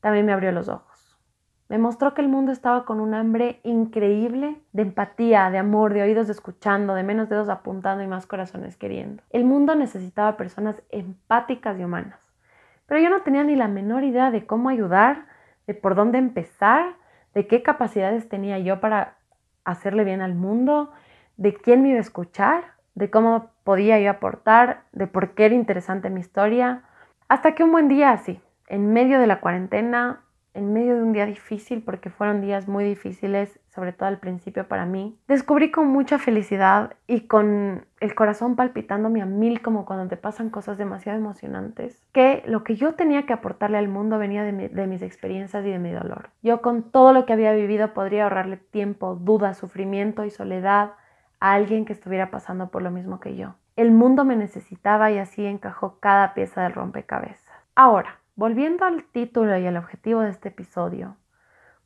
también 0.00 0.26
me 0.26 0.32
abrió 0.32 0.52
los 0.52 0.68
ojos. 0.68 0.89
Me 1.70 1.78
mostró 1.78 2.14
que 2.14 2.20
el 2.20 2.26
mundo 2.26 2.50
estaba 2.50 2.84
con 2.84 2.98
un 2.98 3.14
hambre 3.14 3.60
increíble 3.62 4.60
de 4.72 4.82
empatía, 4.82 5.50
de 5.50 5.58
amor, 5.58 5.94
de 5.94 6.02
oídos 6.02 6.28
escuchando, 6.28 6.94
de 6.94 7.04
menos 7.04 7.28
dedos 7.28 7.48
apuntando 7.48 8.02
y 8.02 8.08
más 8.08 8.26
corazones 8.26 8.76
queriendo. 8.76 9.22
El 9.30 9.44
mundo 9.44 9.76
necesitaba 9.76 10.36
personas 10.36 10.82
empáticas 10.90 11.78
y 11.78 11.84
humanas. 11.84 12.18
Pero 12.86 13.00
yo 13.00 13.08
no 13.08 13.22
tenía 13.22 13.44
ni 13.44 13.54
la 13.54 13.68
menor 13.68 14.02
idea 14.02 14.32
de 14.32 14.46
cómo 14.46 14.68
ayudar, 14.68 15.26
de 15.68 15.74
por 15.74 15.94
dónde 15.94 16.18
empezar, 16.18 16.96
de 17.34 17.46
qué 17.46 17.62
capacidades 17.62 18.28
tenía 18.28 18.58
yo 18.58 18.80
para 18.80 19.18
hacerle 19.62 20.02
bien 20.02 20.22
al 20.22 20.34
mundo, 20.34 20.90
de 21.36 21.54
quién 21.54 21.82
me 21.82 21.90
iba 21.90 21.98
a 21.98 22.00
escuchar, 22.00 22.64
de 22.96 23.10
cómo 23.10 23.52
podía 23.62 24.00
yo 24.00 24.10
aportar, 24.10 24.82
de 24.90 25.06
por 25.06 25.34
qué 25.34 25.44
era 25.44 25.54
interesante 25.54 26.10
mi 26.10 26.18
historia. 26.18 26.82
Hasta 27.28 27.54
que 27.54 27.62
un 27.62 27.70
buen 27.70 27.86
día 27.86 28.10
así, 28.10 28.40
en 28.66 28.92
medio 28.92 29.20
de 29.20 29.28
la 29.28 29.38
cuarentena, 29.38 30.24
en 30.54 30.72
medio 30.72 30.96
de 30.96 31.02
un 31.02 31.12
día 31.12 31.26
difícil, 31.26 31.82
porque 31.82 32.10
fueron 32.10 32.40
días 32.40 32.66
muy 32.66 32.84
difíciles, 32.84 33.60
sobre 33.68 33.92
todo 33.92 34.08
al 34.08 34.18
principio 34.18 34.66
para 34.66 34.84
mí, 34.84 35.16
descubrí 35.28 35.70
con 35.70 35.86
mucha 35.88 36.18
felicidad 36.18 36.94
y 37.06 37.22
con 37.22 37.86
el 38.00 38.14
corazón 38.14 38.56
palpitándome 38.56 39.22
a 39.22 39.26
mil 39.26 39.62
como 39.62 39.84
cuando 39.84 40.08
te 40.08 40.16
pasan 40.16 40.50
cosas 40.50 40.76
demasiado 40.78 41.18
emocionantes, 41.18 42.04
que 42.12 42.42
lo 42.46 42.64
que 42.64 42.74
yo 42.74 42.94
tenía 42.94 43.26
que 43.26 43.32
aportarle 43.32 43.78
al 43.78 43.88
mundo 43.88 44.18
venía 44.18 44.42
de, 44.42 44.86
mis 44.86 45.02
experiencias 45.02 45.64
y 45.64 45.70
de 45.70 45.78
mi 45.78 45.92
dolor. 45.92 46.30
Yo 46.42 46.62
con 46.62 46.82
todo 46.82 47.12
lo 47.12 47.26
que 47.26 47.32
había 47.32 47.52
vivido 47.52 47.94
podría 47.94 48.24
ahorrarle 48.24 48.56
tiempo, 48.56 49.14
duda, 49.14 49.54
sufrimiento 49.54 50.24
y 50.24 50.30
soledad 50.30 50.92
a 51.38 51.52
alguien 51.52 51.84
que 51.84 51.92
estuviera 51.92 52.30
pasando 52.30 52.70
por 52.70 52.82
lo 52.82 52.90
mismo 52.90 53.20
que 53.20 53.36
yo. 53.36 53.54
El 53.76 53.92
mundo 53.92 54.24
me 54.24 54.36
necesitaba 54.36 55.10
y 55.10 55.18
así 55.18 55.46
encajó 55.46 55.98
cada 56.00 56.34
pieza 56.34 56.62
del 56.62 56.72
rompecabezas. 56.72 57.48
Ahora, 57.74 58.19
Volviendo 58.40 58.86
al 58.86 59.04
título 59.04 59.58
y 59.58 59.66
al 59.66 59.76
objetivo 59.76 60.22
de 60.22 60.30
este 60.30 60.48
episodio, 60.48 61.18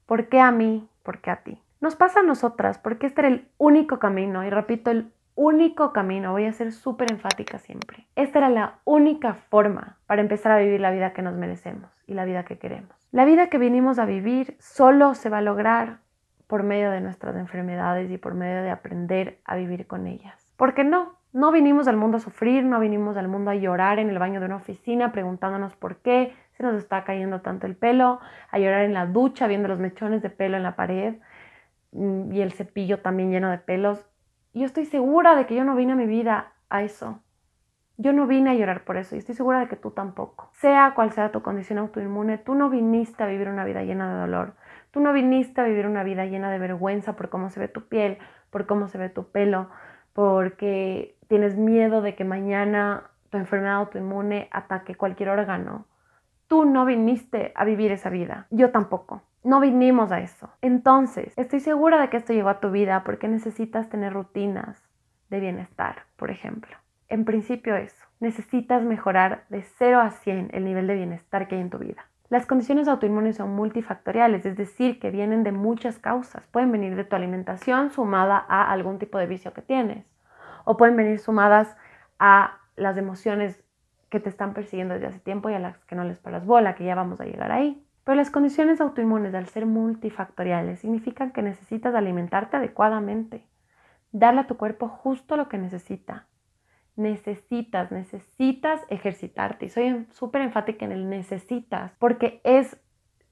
¿por 0.07 0.29
qué 0.29 0.39
a 0.39 0.53
mí? 0.53 0.89
¿Por 1.03 1.19
qué 1.19 1.33
a 1.33 1.43
ti? 1.43 1.61
Nos 1.81 1.97
pasa 1.97 2.21
a 2.21 2.23
nosotras 2.23 2.79
porque 2.79 3.09
este 3.09 3.23
era 3.23 3.29
el 3.29 3.49
único 3.59 3.99
camino, 3.99 4.45
y 4.45 4.51
repito, 4.51 4.93
el 4.93 5.11
único 5.35 5.93
camino, 5.93 6.31
voy 6.31 6.45
a 6.45 6.53
ser 6.53 6.71
súper 6.71 7.11
enfática 7.11 7.59
siempre. 7.59 8.07
Esta 8.15 8.39
era 8.39 8.51
la 8.51 8.79
única 8.85 9.35
forma 9.35 9.99
para 10.07 10.21
empezar 10.21 10.53
a 10.53 10.59
vivir 10.59 10.81
la 10.81 10.93
vida 10.93 11.13
que 11.13 11.23
nos 11.23 11.35
merecemos 11.35 11.91
y 12.07 12.15
la 12.15 12.25
vida 12.25 12.45
que 12.45 12.57
queremos. 12.57 12.95
La 13.11 13.25
vida 13.25 13.49
que 13.49 13.59
vinimos 13.59 13.99
a 13.99 14.05
vivir 14.05 14.57
solo 14.61 15.17
se 15.17 15.31
va 15.31 15.39
a 15.39 15.43
lograr 15.43 16.03
por 16.47 16.63
medio 16.63 16.93
de 16.93 17.01
nuestras 17.01 17.35
enfermedades 17.35 18.13
y 18.13 18.17
por 18.17 18.35
medio 18.35 18.63
de 18.63 18.71
aprender 18.71 19.41
a 19.45 19.57
vivir 19.57 19.89
con 19.89 20.07
ellas. 20.07 20.53
¿Por 20.57 20.75
qué 20.75 20.85
no? 20.85 21.17
No 21.35 21.51
vinimos 21.51 21.89
al 21.89 21.97
mundo 21.97 22.19
a 22.19 22.21
sufrir, 22.21 22.65
no 22.65 22.79
vinimos 22.79 23.17
al 23.17 23.27
mundo 23.27 23.51
a 23.51 23.57
llorar 23.57 23.99
en 23.99 24.09
el 24.09 24.21
baño 24.21 24.39
de 24.39 24.47
una 24.47 24.55
oficina 24.55 25.11
preguntándonos 25.11 25.75
por 25.75 25.97
qué, 25.97 26.33
se 26.57 26.63
nos 26.63 26.75
está 26.77 27.05
cayendo 27.05 27.41
tanto 27.41 27.67
el 27.67 27.77
pelo, 27.77 28.21
a 28.51 28.59
llorar 28.59 28.83
en 28.83 28.95
la 28.95 29.07
ducha 29.07 29.47
viendo 29.47 29.69
los 29.69 29.79
mechones 29.79 30.23
de 30.23 30.31
pelo 30.31 30.57
en 30.57 30.63
la 30.63 30.77
pared 30.77 31.17
mm, 31.93 32.33
y 32.33 32.41
el 32.41 32.53
cepillo 32.53 33.01
también 33.01 33.31
lleno 33.31 33.51
de 33.51 33.59
pelos. 33.59 34.07
yo 34.53 34.65
estoy 34.67 34.87
segura 34.87 35.35
de 35.35 35.47
que 35.47 35.57
yo 35.57 35.65
no 35.65 35.75
vine 35.75 35.93
a 35.93 35.97
mi 35.97 36.07
vida 36.07 36.53
a 36.71 36.83
eso. 36.83 37.21
Yo 37.97 38.13
no 38.13 38.27
vine 38.27 38.51
a 38.51 38.55
llorar 38.55 38.85
por 38.85 38.97
eso 38.97 39.15
y 39.15 39.19
estoy 39.19 39.37
segura 39.37 39.61
de 39.61 39.69
que 39.69 39.77
tú 39.77 39.93
tampoco. 39.93 40.51
Sea 40.55 40.95
cual 40.97 41.13
sea 41.13 41.31
tu 41.31 41.43
condición 41.43 41.79
autoinmune, 41.79 42.39
tú 42.39 42.55
no 42.57 42.69
viniste 42.69 43.23
a 43.23 43.27
vivir 43.27 43.49
una 43.49 43.65
vida 43.65 43.85
llena 43.85 44.13
de 44.13 44.21
dolor. 44.21 44.55
Tú 44.91 45.01
no 45.01 45.13
viniste 45.13 45.61
a 45.61 45.65
vivir 45.65 45.87
una 45.87 46.03
vida 46.03 46.25
llena 46.27 46.51
de 46.51 46.59
vergüenza 46.59 47.15
por 47.15 47.29
cómo 47.29 47.51
se 47.51 47.61
ve 47.61 47.69
tu 47.69 47.87
piel, 47.89 48.19
por 48.51 48.67
cómo 48.67 48.89
se 48.89 48.99
ve 48.99 49.11
tu 49.11 49.31
pelo, 49.31 49.69
porque 50.13 51.17
tienes 51.29 51.57
miedo 51.57 52.03
de 52.03 52.17
que 52.17 52.25
mañana 52.25 53.11
tu 53.31 53.39
enfermedad 53.39 53.77
autoinmune 53.77 54.49
ataque 54.51 54.97
cualquier 54.97 55.29
órgano 55.29 55.87
Tú 56.47 56.65
no 56.65 56.85
viniste 56.85 57.53
a 57.55 57.65
vivir 57.65 57.93
esa 57.93 58.11
vida. 58.11 58.47
Yo 58.51 58.71
tampoco. 58.71 59.23
No 59.43 59.61
vinimos 59.61 60.13
a 60.13 60.21
eso. 60.21 60.51
Entonces, 60.63 61.33
estoy 61.37 61.61
segura 61.61 62.01
de 62.01 62.09
que 62.09 62.17
esto 62.17 62.33
llegó 62.33 62.49
a 62.49 62.61
tu 62.61 62.71
vida 62.71 63.05
porque 63.05 63.29
necesitas 63.29 63.89
tener 63.89 64.13
rutinas 64.13 64.83
de 65.31 65.41
bienestar, 65.41 66.05
por 66.17 66.31
ejemplo. 66.31 66.77
En 67.09 67.25
principio 67.25 67.77
eso. 67.77 68.05
Necesitas 68.21 68.83
mejorar 68.83 69.45
de 69.49 69.63
0 69.63 70.01
a 70.01 70.11
100 70.11 70.51
el 70.53 70.65
nivel 70.65 70.87
de 70.87 70.95
bienestar 70.95 71.49
que 71.49 71.57
hay 71.57 71.61
en 71.61 71.71
tu 71.71 71.79
vida. 71.79 72.07
Las 72.31 72.47
condiciones 72.47 72.89
autoinmunes 72.89 73.37
son 73.37 73.55
multifactoriales, 73.55 74.47
es 74.47 74.57
decir, 74.57 74.99
que 74.99 75.11
vienen 75.11 75.45
de 75.45 75.53
muchas 75.53 75.99
causas. 75.99 76.47
Pueden 76.49 76.73
venir 76.73 76.97
de 76.97 77.05
tu 77.05 77.15
alimentación 77.15 77.91
sumada 77.91 78.45
a 78.49 78.71
algún 78.73 78.99
tipo 78.99 79.19
de 79.19 79.27
vicio 79.27 79.53
que 79.53 79.63
tienes, 79.63 80.07
o 80.65 80.77
pueden 80.77 80.97
venir 80.97 81.19
sumadas 81.19 81.77
a 82.19 82.59
las 82.77 82.97
emociones 82.97 83.64
que 84.15 84.21
te 84.21 84.29
están 84.29 84.55
persiguiendo 84.55 84.95
desde 84.95 85.09
hace 85.09 85.19
tiempo 85.19 85.51
y 85.51 85.55
a 85.55 85.59
las 85.59 85.77
que 85.87 85.97
no 85.97 86.05
les 86.05 86.19
paras 86.19 86.47
bola, 86.47 86.77
que 86.77 86.85
ya 86.85 86.95
vamos 86.95 87.21
a 87.21 87.25
llegar 87.25 87.51
ahí. 87.51 87.85
Pero 88.05 88.15
las 88.15 88.31
condiciones 88.31 88.81
autoinmunes, 88.81 89.35
al 89.35 89.49
ser 89.49 89.67
multifactoriales, 89.67 90.79
significan 90.79 91.33
que 91.33 91.43
necesitas 91.43 91.97
alimentarte 91.97 92.57
adecuadamente, 92.57 93.45
darle 94.13 94.43
a 94.43 94.47
tu 94.47 94.57
cuerpo 94.57 94.87
justo 94.87 95.37
lo 95.37 95.49
que 95.49 95.59
necesita. 95.59 96.29
Necesitas, 96.95 97.91
necesitas 97.91 98.83
ejercitarte. 98.89 99.67
Y 99.67 99.71
soy 99.71 100.07
súper 100.13 100.43
enfática 100.43 100.85
en 100.85 100.93
el 100.93 101.11
necesitas, 101.11 101.91
porque 101.99 102.41
es 102.45 102.81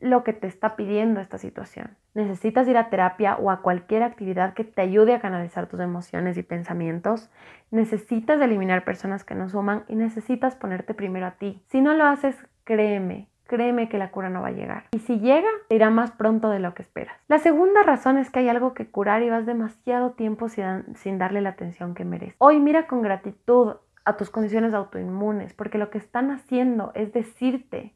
lo 0.02 0.24
que 0.24 0.32
te 0.32 0.48
está 0.48 0.74
pidiendo 0.76 1.20
esta 1.20 1.38
situación. 1.38 1.96
Necesitas 2.14 2.66
ir 2.68 2.76
a 2.76 2.90
terapia 2.90 3.36
o 3.36 3.50
a 3.50 3.62
cualquier 3.62 4.02
actividad 4.02 4.52
que 4.52 4.64
te 4.64 4.82
ayude 4.82 5.14
a 5.14 5.20
canalizar 5.20 5.68
tus 5.68 5.80
emociones 5.80 6.36
y 6.36 6.42
pensamientos. 6.42 7.30
Necesitas 7.70 8.40
eliminar 8.40 8.84
personas 8.84 9.24
que 9.24 9.36
no 9.36 9.48
suman 9.48 9.84
y 9.88 9.94
necesitas 9.94 10.56
ponerte 10.56 10.92
primero 10.92 11.26
a 11.26 11.32
ti. 11.32 11.62
Si 11.68 11.80
no 11.80 11.94
lo 11.94 12.04
haces, 12.04 12.36
créeme, 12.64 13.28
créeme 13.46 13.88
que 13.88 13.96
la 13.96 14.10
cura 14.10 14.28
no 14.28 14.42
va 14.42 14.48
a 14.48 14.52
llegar. 14.52 14.84
Y 14.90 14.98
si 14.98 15.20
llega, 15.20 15.48
irá 15.70 15.88
más 15.88 16.10
pronto 16.10 16.50
de 16.50 16.58
lo 16.58 16.74
que 16.74 16.82
esperas. 16.82 17.16
La 17.28 17.38
segunda 17.38 17.84
razón 17.84 18.18
es 18.18 18.28
que 18.28 18.40
hay 18.40 18.48
algo 18.48 18.74
que 18.74 18.90
curar 18.90 19.22
y 19.22 19.30
vas 19.30 19.46
demasiado 19.46 20.10
tiempo 20.10 20.48
sin, 20.48 20.96
sin 20.96 21.18
darle 21.18 21.40
la 21.40 21.50
atención 21.50 21.94
que 21.94 22.04
mereces. 22.04 22.34
Hoy 22.38 22.58
mira 22.58 22.88
con 22.88 23.02
gratitud 23.02 23.76
a 24.04 24.16
tus 24.16 24.30
condiciones 24.30 24.74
autoinmunes, 24.74 25.54
porque 25.54 25.78
lo 25.78 25.90
que 25.90 25.98
están 25.98 26.32
haciendo 26.32 26.90
es 26.96 27.12
decirte 27.12 27.94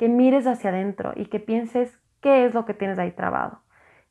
que 0.00 0.08
mires 0.08 0.46
hacia 0.46 0.70
adentro 0.70 1.12
y 1.14 1.26
que 1.26 1.40
pienses 1.40 2.00
qué 2.22 2.46
es 2.46 2.54
lo 2.54 2.64
que 2.64 2.72
tienes 2.72 2.98
ahí 2.98 3.10
trabado, 3.10 3.60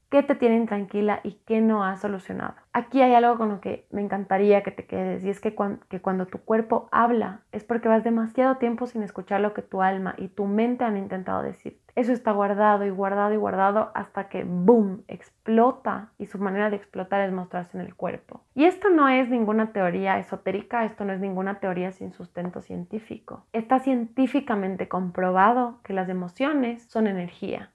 qué 0.10 0.24
te 0.24 0.36
tiene 0.36 0.56
intranquila 0.56 1.22
y 1.24 1.34
qué 1.46 1.62
no 1.62 1.84
has 1.84 2.02
solucionado. 2.02 2.56
Aquí 2.74 3.02
hay 3.02 3.14
algo 3.14 3.38
con 3.38 3.50
lo 3.50 3.62
que 3.62 3.88
me 3.92 4.02
encantaría 4.02 4.64
que 4.64 4.72
te 4.72 4.86
quedes 4.86 5.24
y 5.24 5.30
es 5.30 5.40
que, 5.40 5.56
que 5.90 6.02
cuando 6.02 6.26
tu 6.26 6.40
cuerpo 6.40 6.90
habla 6.92 7.42
es 7.52 7.64
porque 7.64 7.88
vas 7.88 8.04
demasiado 8.04 8.58
tiempo 8.58 8.88
sin 8.88 9.04
escuchar 9.04 9.42
lo 9.42 9.54
que 9.54 9.62
tu 9.62 9.82
alma 9.82 10.16
y 10.18 10.30
tu 10.30 10.46
mente 10.46 10.84
han 10.84 10.98
intentado 10.98 11.44
decir. 11.44 11.80
Eso 11.96 12.14
está 12.14 12.32
guardado 12.32 12.86
y 12.86 12.90
guardado 12.90 13.34
y 13.34 13.38
guardado 13.38 13.92
hasta 13.94 14.30
que 14.30 14.44
boom, 14.46 15.04
explota 15.08 16.12
y 16.18 16.28
su 16.28 16.40
manera 16.40 16.70
de 16.70 16.78
explotar 16.78 17.22
es 17.22 17.34
mostrarse 17.34 17.78
en 17.78 17.86
el 17.86 17.96
cuerpo. 17.96 18.42
Y 18.56 18.66
esto 18.66 18.90
no 18.90 19.10
es 19.10 19.30
ninguna 19.30 19.74
teoría 19.74 20.18
esotérica, 20.18 20.86
esto 20.86 21.04
no 21.04 21.14
es 21.14 21.20
ninguna 21.20 21.60
teoría 21.60 21.92
sin 21.92 22.14
sustento 22.14 22.62
científico. 22.62 23.46
Está 23.52 23.80
científicamente 23.80 24.88
comprobado 24.88 25.80
que 25.84 25.94
las 25.94 26.10
emociones 26.10 26.84
son 26.90 27.08
energía. 27.08 27.72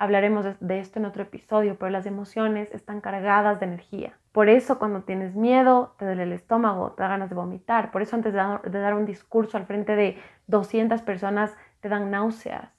Hablaremos 0.00 0.46
de 0.60 0.80
esto 0.80 0.98
en 0.98 1.04
otro 1.04 1.24
episodio, 1.24 1.76
pero 1.78 1.90
las 1.90 2.06
emociones 2.06 2.70
están 2.72 3.02
cargadas 3.02 3.60
de 3.60 3.66
energía. 3.66 4.14
Por 4.32 4.48
eso 4.48 4.78
cuando 4.78 5.02
tienes 5.02 5.34
miedo, 5.34 5.94
te 5.98 6.06
duele 6.06 6.22
el 6.22 6.32
estómago, 6.32 6.92
te 6.92 7.02
da 7.02 7.10
ganas 7.10 7.28
de 7.28 7.34
vomitar. 7.34 7.90
Por 7.90 8.00
eso 8.00 8.16
antes 8.16 8.32
de 8.32 8.78
dar 8.80 8.94
un 8.94 9.04
discurso 9.04 9.58
al 9.58 9.66
frente 9.66 9.96
de 9.96 10.16
200 10.46 11.02
personas, 11.02 11.54
te 11.80 11.90
dan 11.90 12.10
náuseas. 12.10 12.70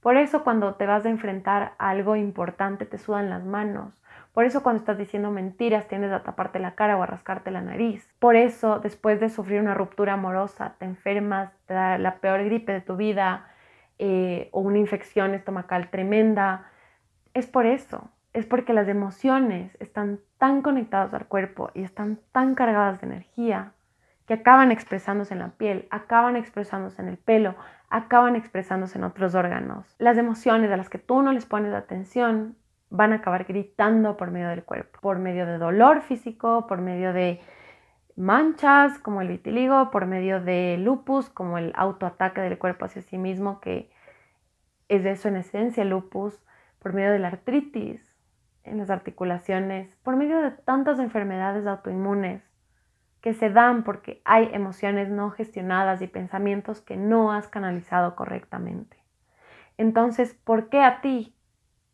Por 0.00 0.16
eso 0.16 0.44
cuando 0.44 0.76
te 0.76 0.86
vas 0.86 1.04
a 1.04 1.10
enfrentar 1.10 1.72
a 1.76 1.88
algo 1.88 2.14
importante 2.14 2.86
te 2.86 2.98
sudan 2.98 3.30
las 3.30 3.44
manos. 3.44 4.00
Por 4.32 4.44
eso 4.44 4.62
cuando 4.62 4.78
estás 4.78 4.96
diciendo 4.96 5.32
mentiras 5.32 5.88
tienes 5.88 6.12
a 6.12 6.22
taparte 6.22 6.60
la 6.60 6.76
cara 6.76 6.96
o 6.96 7.02
a 7.02 7.06
rascarte 7.06 7.50
la 7.50 7.62
nariz. 7.62 8.08
Por 8.20 8.36
eso 8.36 8.78
después 8.78 9.18
de 9.18 9.28
sufrir 9.28 9.60
una 9.60 9.74
ruptura 9.74 10.12
amorosa 10.12 10.76
te 10.78 10.84
enfermas, 10.84 11.50
te 11.66 11.74
da 11.74 11.98
la 11.98 12.18
peor 12.18 12.44
gripe 12.44 12.70
de 12.70 12.80
tu 12.80 12.94
vida 12.94 13.48
eh, 14.02 14.48
o 14.52 14.60
una 14.60 14.78
infección 14.78 15.34
estomacal 15.34 15.90
tremenda. 15.90 16.70
Es 17.34 17.46
por 17.46 17.66
eso. 17.66 18.10
Es 18.32 18.46
porque 18.46 18.72
las 18.72 18.88
emociones 18.88 19.76
están 19.78 20.20
tan 20.38 20.62
conectadas 20.62 21.12
al 21.12 21.26
cuerpo 21.26 21.70
y 21.74 21.82
están 21.82 22.18
tan 22.32 22.54
cargadas 22.54 22.98
de 23.00 23.08
energía 23.08 23.74
que 24.26 24.34
acaban 24.34 24.72
expresándose 24.72 25.34
en 25.34 25.40
la 25.40 25.50
piel, 25.50 25.86
acaban 25.90 26.36
expresándose 26.36 27.02
en 27.02 27.08
el 27.08 27.18
pelo, 27.18 27.56
acaban 27.90 28.36
expresándose 28.36 28.96
en 28.96 29.04
otros 29.04 29.34
órganos. 29.34 29.94
Las 29.98 30.16
emociones 30.16 30.70
a 30.70 30.78
las 30.78 30.88
que 30.88 30.98
tú 30.98 31.20
no 31.20 31.32
les 31.32 31.44
pones 31.44 31.74
atención 31.74 32.56
van 32.88 33.12
a 33.12 33.16
acabar 33.16 33.44
gritando 33.44 34.16
por 34.16 34.30
medio 34.30 34.48
del 34.48 34.64
cuerpo, 34.64 34.98
por 35.02 35.18
medio 35.18 35.44
de 35.44 35.58
dolor 35.58 36.00
físico, 36.00 36.66
por 36.66 36.80
medio 36.80 37.12
de 37.12 37.40
manchas 38.20 38.98
como 38.98 39.22
el 39.22 39.28
vitiligo, 39.28 39.90
por 39.90 40.06
medio 40.06 40.40
de 40.40 40.76
lupus 40.78 41.28
como 41.30 41.58
el 41.58 41.72
autoataque 41.74 42.40
del 42.40 42.58
cuerpo 42.58 42.84
hacia 42.84 43.02
sí 43.02 43.18
mismo, 43.18 43.60
que 43.60 43.90
es 44.88 45.02
de 45.02 45.12
eso 45.12 45.28
en 45.28 45.36
esencia 45.36 45.84
lupus, 45.84 46.44
por 46.78 46.92
medio 46.92 47.12
de 47.12 47.18
la 47.18 47.28
artritis 47.28 48.14
en 48.64 48.78
las 48.78 48.90
articulaciones, 48.90 49.94
por 50.02 50.16
medio 50.16 50.40
de 50.40 50.50
tantas 50.50 50.98
enfermedades 50.98 51.66
autoinmunes 51.66 52.42
que 53.20 53.34
se 53.34 53.50
dan 53.50 53.84
porque 53.84 54.22
hay 54.24 54.48
emociones 54.52 55.08
no 55.08 55.30
gestionadas 55.30 56.00
y 56.02 56.06
pensamientos 56.06 56.80
que 56.80 56.96
no 56.96 57.32
has 57.32 57.48
canalizado 57.48 58.16
correctamente. 58.16 58.96
Entonces, 59.76 60.34
¿por 60.34 60.68
qué 60.68 60.82
a 60.82 61.00
ti? 61.00 61.34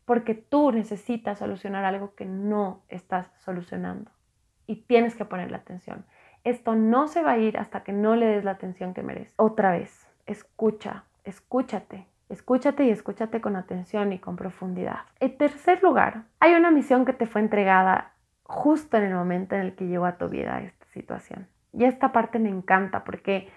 Porque 0.05 0.35
tú 0.35 0.71
necesitas 0.71 1.39
solucionar 1.39 1.83
algo 1.83 2.15
que 2.15 2.25
no 2.25 2.83
estás 2.87 3.29
solucionando 3.37 4.11
y 4.67 4.77
tienes 4.83 5.15
que 5.15 5.25
ponerle 5.25 5.57
atención. 5.57 6.05
Esto 6.47 6.75
no 6.75 7.09
se 7.09 7.21
va 7.21 7.31
a 7.31 7.37
ir 7.39 7.57
hasta 7.57 7.83
que 7.83 7.91
no 7.91 8.15
le 8.15 8.25
des 8.25 8.45
la 8.45 8.51
atención 8.51 8.93
que 8.93 9.03
mereces. 9.03 9.33
Otra 9.35 9.71
vez, 9.71 10.07
escucha, 10.27 11.03
escúchate, 11.25 12.07
escúchate 12.29 12.85
y 12.85 12.89
escúchate 12.89 13.41
con 13.41 13.57
atención 13.57 14.13
y 14.13 14.19
con 14.19 14.37
profundidad. 14.37 14.99
En 15.19 15.37
tercer 15.37 15.83
lugar, 15.83 16.23
hay 16.39 16.53
una 16.53 16.71
misión 16.71 17.03
que 17.03 17.11
te 17.11 17.25
fue 17.25 17.41
entregada 17.41 18.13
justo 18.43 18.95
en 18.95 19.03
el 19.03 19.13
momento 19.13 19.55
en 19.55 19.61
el 19.61 19.75
que 19.75 19.87
llegó 19.87 20.05
a 20.05 20.17
tu 20.17 20.29
vida 20.29 20.71
situación. 20.93 21.49
Y 21.73 21.83
esta 21.83 22.13
parte 22.13 22.39
me 22.39 22.47
encanta 22.47 23.03
porque 23.03 23.49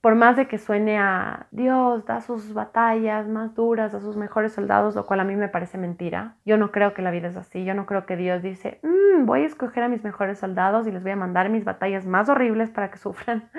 por 0.00 0.14
más 0.14 0.36
de 0.36 0.48
que 0.48 0.58
suene 0.58 0.98
a 0.98 1.46
Dios, 1.50 2.06
da 2.06 2.20
sus 2.22 2.54
batallas 2.54 3.28
más 3.28 3.54
duras 3.54 3.92
a 3.92 4.00
sus 4.00 4.16
mejores 4.16 4.52
soldados, 4.52 4.94
lo 4.94 5.04
cual 5.04 5.20
a 5.20 5.24
mí 5.24 5.36
me 5.36 5.48
parece 5.48 5.76
mentira. 5.76 6.36
Yo 6.46 6.56
no 6.56 6.70
creo 6.70 6.94
que 6.94 7.02
la 7.02 7.10
vida 7.10 7.28
es 7.28 7.36
así. 7.36 7.64
Yo 7.64 7.74
no 7.74 7.84
creo 7.84 8.06
que 8.06 8.16
Dios 8.16 8.42
dice, 8.42 8.80
mm, 8.82 9.26
voy 9.26 9.42
a 9.42 9.46
escoger 9.46 9.82
a 9.82 9.88
mis 9.88 10.02
mejores 10.02 10.38
soldados 10.38 10.86
y 10.86 10.90
les 10.90 11.02
voy 11.02 11.12
a 11.12 11.16
mandar 11.16 11.50
mis 11.50 11.64
batallas 11.64 12.06
más 12.06 12.28
horribles 12.30 12.70
para 12.70 12.90
que 12.90 12.96
sufran. 12.98 13.50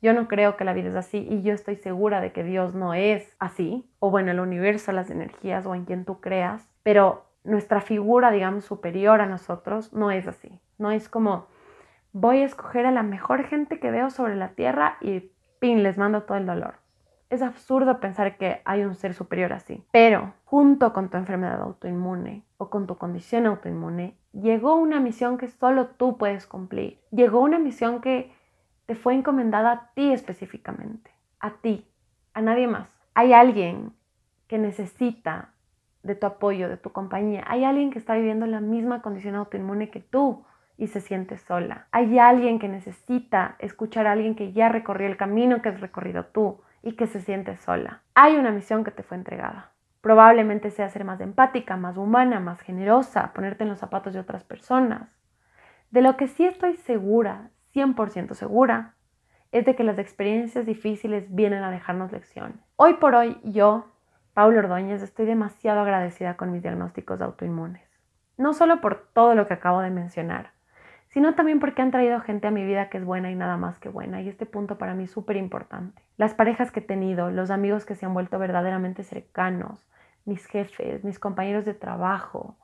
Yo 0.00 0.14
no 0.14 0.28
creo 0.28 0.56
que 0.56 0.64
la 0.64 0.72
vida 0.72 0.88
es 0.90 0.96
así 0.96 1.26
y 1.28 1.42
yo 1.42 1.52
estoy 1.52 1.76
segura 1.76 2.20
de 2.20 2.32
que 2.32 2.44
Dios 2.44 2.74
no 2.74 2.94
es 2.94 3.36
así, 3.38 3.90
o 3.98 4.10
bueno, 4.10 4.30
el 4.30 4.40
universo, 4.40 4.92
las 4.92 5.10
energías 5.10 5.66
o 5.66 5.74
en 5.74 5.84
quien 5.84 6.04
tú 6.04 6.20
creas, 6.20 6.70
pero 6.82 7.26
nuestra 7.44 7.80
figura, 7.80 8.30
digamos, 8.30 8.64
superior 8.64 9.20
a 9.20 9.26
nosotros 9.26 9.92
no 9.92 10.10
es 10.10 10.26
así. 10.26 10.60
No 10.78 10.90
es 10.90 11.08
como 11.08 11.48
voy 12.12 12.38
a 12.38 12.46
escoger 12.46 12.86
a 12.86 12.90
la 12.90 13.02
mejor 13.02 13.44
gente 13.44 13.78
que 13.78 13.90
veo 13.90 14.10
sobre 14.10 14.36
la 14.36 14.50
tierra 14.50 14.96
y 15.00 15.30
pin, 15.60 15.84
les 15.84 15.96
mando 15.96 16.24
todo 16.24 16.38
el 16.38 16.46
dolor. 16.46 16.74
Es 17.28 17.42
absurdo 17.42 18.00
pensar 18.00 18.36
que 18.36 18.60
hay 18.64 18.82
un 18.82 18.96
ser 18.96 19.14
superior 19.14 19.52
así. 19.52 19.84
Pero 19.92 20.34
junto 20.44 20.92
con 20.92 21.10
tu 21.10 21.16
enfermedad 21.16 21.62
autoinmune 21.62 22.42
o 22.56 22.70
con 22.70 22.88
tu 22.88 22.98
condición 22.98 23.46
autoinmune, 23.46 24.16
llegó 24.32 24.74
una 24.74 24.98
misión 24.98 25.38
que 25.38 25.46
solo 25.46 25.86
tú 25.86 26.18
puedes 26.18 26.48
cumplir. 26.48 26.98
Llegó 27.12 27.38
una 27.38 27.60
misión 27.60 28.00
que 28.00 28.32
te 28.86 28.96
fue 28.96 29.14
encomendada 29.14 29.70
a 29.70 29.90
ti 29.94 30.12
específicamente. 30.12 31.12
A 31.38 31.50
ti, 31.50 31.86
a 32.34 32.42
nadie 32.42 32.66
más. 32.66 32.90
Hay 33.14 33.32
alguien 33.32 33.92
que 34.48 34.58
necesita 34.58 35.52
de 36.02 36.16
tu 36.16 36.26
apoyo, 36.26 36.68
de 36.68 36.76
tu 36.76 36.90
compañía. 36.90 37.44
Hay 37.46 37.62
alguien 37.62 37.92
que 37.92 38.00
está 38.00 38.14
viviendo 38.14 38.46
la 38.46 38.60
misma 38.60 39.02
condición 39.02 39.36
autoinmune 39.36 39.90
que 39.90 40.00
tú 40.00 40.44
y 40.80 40.86
se 40.86 41.02
siente 41.02 41.36
sola. 41.36 41.86
Hay 41.92 42.18
alguien 42.18 42.58
que 42.58 42.66
necesita 42.66 43.56
escuchar 43.58 44.06
a 44.06 44.12
alguien 44.12 44.34
que 44.34 44.52
ya 44.52 44.70
recorrió 44.70 45.06
el 45.06 45.18
camino 45.18 45.60
que 45.60 45.68
has 45.68 45.80
recorrido 45.80 46.24
tú 46.24 46.62
y 46.82 46.92
que 46.92 47.06
se 47.06 47.20
siente 47.20 47.58
sola. 47.58 48.00
Hay 48.14 48.36
una 48.36 48.50
misión 48.50 48.82
que 48.82 48.90
te 48.90 49.02
fue 49.02 49.18
entregada. 49.18 49.72
Probablemente 50.00 50.70
sea 50.70 50.88
ser 50.88 51.04
más 51.04 51.20
empática, 51.20 51.76
más 51.76 51.98
humana, 51.98 52.40
más 52.40 52.62
generosa, 52.62 53.34
ponerte 53.34 53.64
en 53.64 53.68
los 53.68 53.78
zapatos 53.78 54.14
de 54.14 54.20
otras 54.20 54.42
personas. 54.42 55.10
De 55.90 56.00
lo 56.00 56.16
que 56.16 56.28
sí 56.28 56.46
estoy 56.46 56.76
segura, 56.78 57.50
100% 57.74 58.32
segura, 58.32 58.94
es 59.52 59.66
de 59.66 59.76
que 59.76 59.84
las 59.84 59.98
experiencias 59.98 60.64
difíciles 60.64 61.26
vienen 61.34 61.62
a 61.62 61.70
dejarnos 61.70 62.10
lecciones. 62.10 62.56
Hoy 62.76 62.94
por 62.94 63.14
hoy 63.14 63.38
yo, 63.44 63.92
Paula 64.32 64.60
Ordóñez, 64.60 65.02
estoy 65.02 65.26
demasiado 65.26 65.80
agradecida 65.80 66.38
con 66.38 66.52
mis 66.52 66.62
diagnósticos 66.62 67.20
autoinmunes. 67.20 67.82
No 68.38 68.54
solo 68.54 68.80
por 68.80 69.10
todo 69.12 69.34
lo 69.34 69.46
que 69.46 69.52
acabo 69.52 69.80
de 69.80 69.90
mencionar, 69.90 70.52
sino 71.10 71.34
también 71.34 71.60
porque 71.60 71.82
han 71.82 71.90
traído 71.90 72.20
gente 72.20 72.46
a 72.46 72.52
mi 72.52 72.64
vida 72.64 72.88
que 72.88 72.98
es 72.98 73.04
buena 73.04 73.30
y 73.30 73.34
nada 73.34 73.56
más 73.56 73.78
que 73.78 73.88
buena. 73.88 74.22
Y 74.22 74.28
este 74.28 74.46
punto 74.46 74.78
para 74.78 74.94
mí 74.94 75.04
es 75.04 75.10
súper 75.10 75.36
importante. 75.36 76.02
Las 76.16 76.34
parejas 76.34 76.70
que 76.70 76.80
he 76.80 76.84
tenido, 76.84 77.30
los 77.30 77.50
amigos 77.50 77.84
que 77.84 77.96
se 77.96 78.06
han 78.06 78.14
vuelto 78.14 78.38
verdaderamente 78.38 79.02
cercanos, 79.02 79.86
mis 80.24 80.46
jefes, 80.46 81.04
mis 81.04 81.18
compañeros 81.18 81.64
de 81.64 81.74
trabajo, 81.74 82.56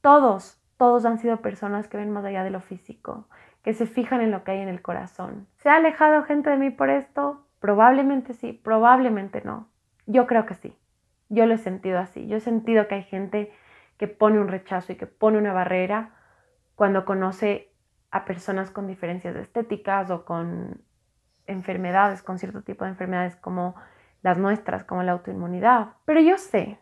todos, 0.00 0.60
todos 0.76 1.04
han 1.04 1.18
sido 1.18 1.38
personas 1.38 1.88
que 1.88 1.96
ven 1.96 2.10
más 2.10 2.24
allá 2.24 2.42
de 2.42 2.50
lo 2.50 2.60
físico, 2.60 3.28
que 3.62 3.72
se 3.72 3.86
fijan 3.86 4.20
en 4.20 4.30
lo 4.30 4.42
que 4.42 4.52
hay 4.52 4.60
en 4.60 4.68
el 4.68 4.82
corazón. 4.82 5.46
¿Se 5.58 5.68
ha 5.68 5.76
alejado 5.76 6.24
gente 6.24 6.50
de 6.50 6.56
mí 6.56 6.70
por 6.70 6.90
esto? 6.90 7.46
Probablemente 7.60 8.34
sí, 8.34 8.52
probablemente 8.52 9.42
no. 9.44 9.68
Yo 10.06 10.26
creo 10.26 10.44
que 10.46 10.54
sí. 10.54 10.76
Yo 11.28 11.46
lo 11.46 11.54
he 11.54 11.58
sentido 11.58 11.98
así. 11.98 12.26
Yo 12.26 12.36
he 12.36 12.40
sentido 12.40 12.86
que 12.88 12.96
hay 12.96 13.02
gente 13.02 13.52
que 13.96 14.08
pone 14.08 14.38
un 14.38 14.48
rechazo 14.48 14.92
y 14.92 14.96
que 14.96 15.06
pone 15.06 15.38
una 15.38 15.52
barrera 15.52 16.10
cuando 16.74 17.04
conoce 17.04 17.72
a 18.10 18.24
personas 18.24 18.70
con 18.70 18.86
diferencias 18.86 19.36
estéticas 19.36 20.10
o 20.10 20.24
con 20.24 20.80
enfermedades, 21.46 22.22
con 22.22 22.38
cierto 22.38 22.62
tipo 22.62 22.84
de 22.84 22.90
enfermedades 22.90 23.36
como 23.36 23.74
las 24.22 24.38
nuestras, 24.38 24.84
como 24.84 25.02
la 25.02 25.12
autoinmunidad. 25.12 25.94
Pero 26.04 26.20
yo 26.20 26.38
sé, 26.38 26.78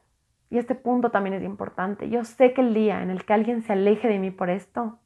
y 0.50 0.58
este 0.58 0.74
punto 0.74 1.10
también 1.10 1.34
es 1.34 1.42
importante, 1.42 2.08
yo 2.08 2.24
sé 2.24 2.52
que 2.52 2.60
el 2.60 2.74
día 2.74 3.02
en 3.02 3.10
el 3.10 3.24
que 3.24 3.32
alguien 3.32 3.62
se 3.62 3.72
aleje 3.72 4.08
de 4.08 4.18
mí 4.18 4.30
por 4.30 4.50
esto, 4.50 4.98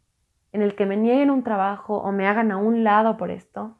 en 0.52 0.62
el 0.62 0.74
que 0.74 0.86
me 0.86 0.96
nieguen 0.96 1.30
un 1.30 1.42
trabajo 1.42 1.98
o 1.98 2.12
me 2.12 2.26
hagan 2.26 2.52
a 2.52 2.56
un 2.56 2.84
lado 2.84 3.16
por 3.16 3.30
esto, 3.30 3.76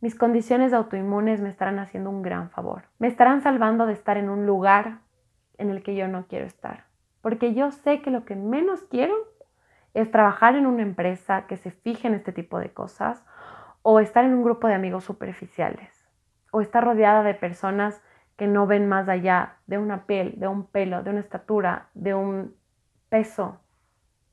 mis 0.00 0.14
condiciones 0.14 0.72
autoinmunes 0.72 1.40
me 1.40 1.48
estarán 1.48 1.80
haciendo 1.80 2.10
un 2.10 2.22
gran 2.22 2.50
favor. 2.50 2.84
Me 2.98 3.08
estarán 3.08 3.42
salvando 3.42 3.84
de 3.84 3.94
estar 3.94 4.16
en 4.16 4.30
un 4.30 4.46
lugar 4.46 5.00
en 5.56 5.70
el 5.70 5.82
que 5.82 5.96
yo 5.96 6.06
no 6.06 6.26
quiero 6.28 6.46
estar. 6.46 6.84
Porque 7.20 7.52
yo 7.52 7.72
sé 7.72 8.00
que 8.00 8.12
lo 8.12 8.24
que 8.24 8.36
menos 8.36 8.82
quiero 8.84 9.16
es 9.94 10.10
trabajar 10.10 10.54
en 10.54 10.66
una 10.66 10.82
empresa 10.82 11.46
que 11.46 11.56
se 11.56 11.70
fije 11.70 12.08
en 12.08 12.14
este 12.14 12.32
tipo 12.32 12.58
de 12.58 12.72
cosas 12.72 13.24
o 13.82 14.00
estar 14.00 14.24
en 14.24 14.34
un 14.34 14.42
grupo 14.42 14.68
de 14.68 14.74
amigos 14.74 15.04
superficiales 15.04 16.06
o 16.50 16.60
estar 16.60 16.84
rodeada 16.84 17.22
de 17.22 17.34
personas 17.34 18.02
que 18.36 18.46
no 18.46 18.66
ven 18.66 18.88
más 18.88 19.08
allá 19.08 19.56
de 19.66 19.78
una 19.78 20.06
piel, 20.06 20.34
de 20.36 20.46
un 20.46 20.64
pelo, 20.64 21.02
de 21.02 21.10
una 21.10 21.20
estatura, 21.20 21.88
de 21.94 22.14
un 22.14 22.54
peso. 23.08 23.60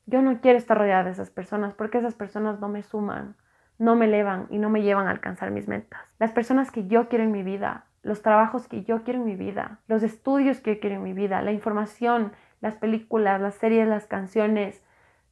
Yo 0.06 0.22
no 0.22 0.40
quiero 0.40 0.58
estar 0.58 0.78
rodeada 0.78 1.04
de 1.04 1.10
esas 1.10 1.30
personas 1.30 1.74
porque 1.74 1.98
esas 1.98 2.14
personas 2.14 2.60
no 2.60 2.68
me 2.68 2.82
suman, 2.82 3.34
no 3.78 3.96
me 3.96 4.06
elevan 4.06 4.46
y 4.50 4.58
no 4.58 4.70
me 4.70 4.82
llevan 4.82 5.08
a 5.08 5.10
alcanzar 5.10 5.50
mis 5.50 5.66
metas. 5.66 6.00
Las 6.18 6.32
personas 6.32 6.70
que 6.70 6.86
yo 6.86 7.08
quiero 7.08 7.24
en 7.24 7.32
mi 7.32 7.42
vida, 7.42 7.86
los 8.02 8.22
trabajos 8.22 8.68
que 8.68 8.84
yo 8.84 9.02
quiero 9.02 9.18
en 9.18 9.26
mi 9.26 9.34
vida, 9.34 9.80
los 9.88 10.04
estudios 10.04 10.60
que 10.60 10.76
yo 10.76 10.80
quiero 10.80 10.96
en 10.96 11.02
mi 11.02 11.12
vida, 11.12 11.42
la 11.42 11.50
información, 11.50 12.32
las 12.60 12.76
películas, 12.76 13.40
las 13.40 13.56
series, 13.56 13.88
las 13.88 14.06
canciones, 14.06 14.82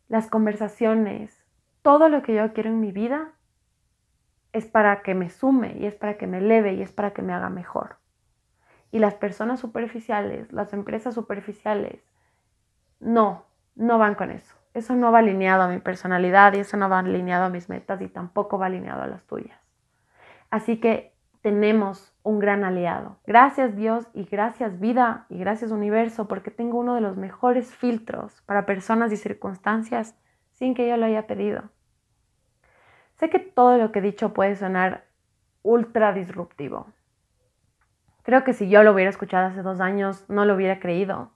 las 0.08 0.28
conversaciones, 0.28 1.44
todo 1.82 2.08
lo 2.08 2.22
que 2.22 2.34
yo 2.34 2.52
quiero 2.52 2.70
en 2.70 2.80
mi 2.80 2.92
vida 2.92 3.32
es 4.52 4.66
para 4.66 5.02
que 5.02 5.14
me 5.14 5.30
sume 5.30 5.76
y 5.78 5.86
es 5.86 5.94
para 5.94 6.16
que 6.16 6.26
me 6.26 6.38
eleve 6.38 6.74
y 6.74 6.82
es 6.82 6.92
para 6.92 7.12
que 7.12 7.22
me 7.22 7.32
haga 7.32 7.50
mejor. 7.50 7.96
Y 8.90 9.00
las 9.00 9.14
personas 9.14 9.60
superficiales, 9.60 10.52
las 10.52 10.72
empresas 10.72 11.14
superficiales, 11.14 12.04
no, 13.00 13.46
no 13.74 13.98
van 13.98 14.14
con 14.14 14.30
eso. 14.30 14.54
Eso 14.72 14.94
no 14.94 15.12
va 15.12 15.20
alineado 15.20 15.62
a 15.62 15.68
mi 15.68 15.78
personalidad 15.78 16.54
y 16.54 16.60
eso 16.60 16.76
no 16.76 16.88
va 16.88 17.00
alineado 17.00 17.44
a 17.44 17.48
mis 17.48 17.68
metas 17.68 18.00
y 18.00 18.08
tampoco 18.08 18.58
va 18.58 18.66
alineado 18.66 19.02
a 19.02 19.06
las 19.06 19.24
tuyas. 19.24 19.58
Así 20.50 20.78
que 20.78 21.13
tenemos 21.44 22.16
un 22.22 22.38
gran 22.38 22.64
aliado. 22.64 23.18
Gracias 23.26 23.76
Dios 23.76 24.06
y 24.14 24.24
gracias 24.24 24.80
vida 24.80 25.26
y 25.28 25.36
gracias 25.36 25.72
universo 25.72 26.26
porque 26.26 26.50
tengo 26.50 26.78
uno 26.78 26.94
de 26.94 27.02
los 27.02 27.18
mejores 27.18 27.74
filtros 27.74 28.40
para 28.46 28.64
personas 28.64 29.12
y 29.12 29.18
circunstancias 29.18 30.16
sin 30.52 30.74
que 30.74 30.88
yo 30.88 30.96
lo 30.96 31.04
haya 31.04 31.26
pedido. 31.26 31.64
Sé 33.16 33.28
que 33.28 33.40
todo 33.40 33.76
lo 33.76 33.92
que 33.92 33.98
he 33.98 34.02
dicho 34.02 34.32
puede 34.32 34.56
sonar 34.56 35.04
ultra 35.62 36.14
disruptivo. 36.14 36.86
Creo 38.22 38.42
que 38.42 38.54
si 38.54 38.70
yo 38.70 38.82
lo 38.82 38.94
hubiera 38.94 39.10
escuchado 39.10 39.48
hace 39.48 39.60
dos 39.60 39.80
años, 39.80 40.24
no 40.30 40.46
lo 40.46 40.54
hubiera 40.54 40.80
creído. 40.80 41.30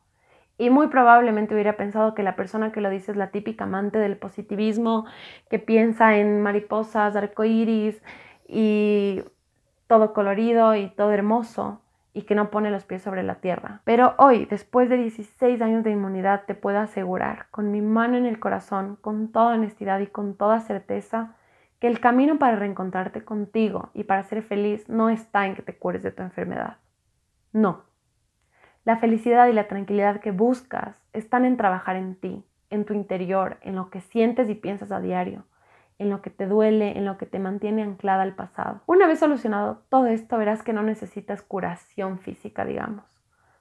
Y 0.57 0.71
muy 0.71 0.87
probablemente 0.87 1.53
hubiera 1.53 1.77
pensado 1.77 2.15
que 2.15 2.23
la 2.23 2.35
persona 2.35 2.73
que 2.73 2.81
lo 2.81 2.89
dice 2.89 3.11
es 3.11 3.19
la 3.19 3.31
típica 3.31 3.65
amante 3.65 3.99
del 3.99 4.17
positivismo, 4.17 5.05
que 5.51 5.59
piensa 5.59 6.17
en 6.17 6.41
mariposas, 6.41 7.15
arcoíris 7.15 8.03
y 8.47 9.23
todo 9.89 10.13
colorido 10.13 10.77
y 10.77 10.91
todo 10.91 11.11
hermoso 11.11 11.81
y 12.13 12.23
que 12.23 12.35
no 12.35 12.51
pone 12.51 12.71
los 12.71 12.85
pies 12.85 13.03
sobre 13.03 13.23
la 13.23 13.37
tierra. 13.37 13.81
Pero 13.85 14.15
hoy, 14.19 14.45
después 14.45 14.89
de 14.89 14.97
16 14.97 15.61
años 15.61 15.85
de 15.85 15.91
inmunidad, 15.91 16.45
te 16.47 16.55
puedo 16.55 16.79
asegurar, 16.79 17.47
con 17.51 17.71
mi 17.71 17.81
mano 17.81 18.17
en 18.17 18.27
el 18.27 18.39
corazón, 18.39 18.97
con 19.01 19.33
toda 19.33 19.55
honestidad 19.55 19.99
y 20.01 20.07
con 20.07 20.37
toda 20.37 20.61
certeza, 20.61 21.35
que 21.81 21.87
el 21.87 22.01
camino 22.01 22.39
para 22.39 22.57
reencontrarte 22.57 23.25
contigo 23.25 23.91
y 23.95 24.05
para 24.05 24.25
ser 24.25 24.43
feliz 24.43 24.89
no 24.89 25.11
está 25.11 25.47
en 25.47 25.55
que 25.55 25.63
te 25.63 25.77
cures 25.77 26.03
de 26.03 26.11
tu 26.11 26.23
enfermedad. 26.23 26.79
No. 27.53 27.85
La 28.85 28.97
felicidad 28.97 29.49
y 29.49 29.53
la 29.53 29.69
tranquilidad 29.69 30.21
que 30.21 30.33
buscas 30.33 31.01
están 31.13 31.45
en 31.45 31.57
trabajar 31.57 31.97
en 31.97 32.17
ti, 32.17 32.45
en 32.71 32.85
tu 32.85 32.95
interior, 32.95 33.59
en 33.61 33.77
lo 33.77 33.91
que 33.91 34.01
sientes 34.01 34.49
y 34.51 34.55
piensas 34.55 34.91
a 34.91 35.01
diario, 35.01 35.45
en 35.99 36.11
lo 36.11 36.23
que 36.23 36.31
te 36.31 36.47
duele, 36.47 36.97
en 36.97 37.05
lo 37.05 37.19
que 37.19 37.27
te 37.27 37.39
mantiene 37.39 37.83
anclada 37.83 38.23
al 38.23 38.35
pasado. 38.35 38.81
Una 38.87 39.07
vez 39.07 39.19
solucionado 39.19 39.83
todo 39.89 40.07
esto, 40.07 40.39
verás 40.39 40.63
que 40.63 40.73
no 40.73 40.83
necesitas 40.83 41.43
curación 41.43 42.19
física, 42.19 42.65
digamos, 42.65 43.05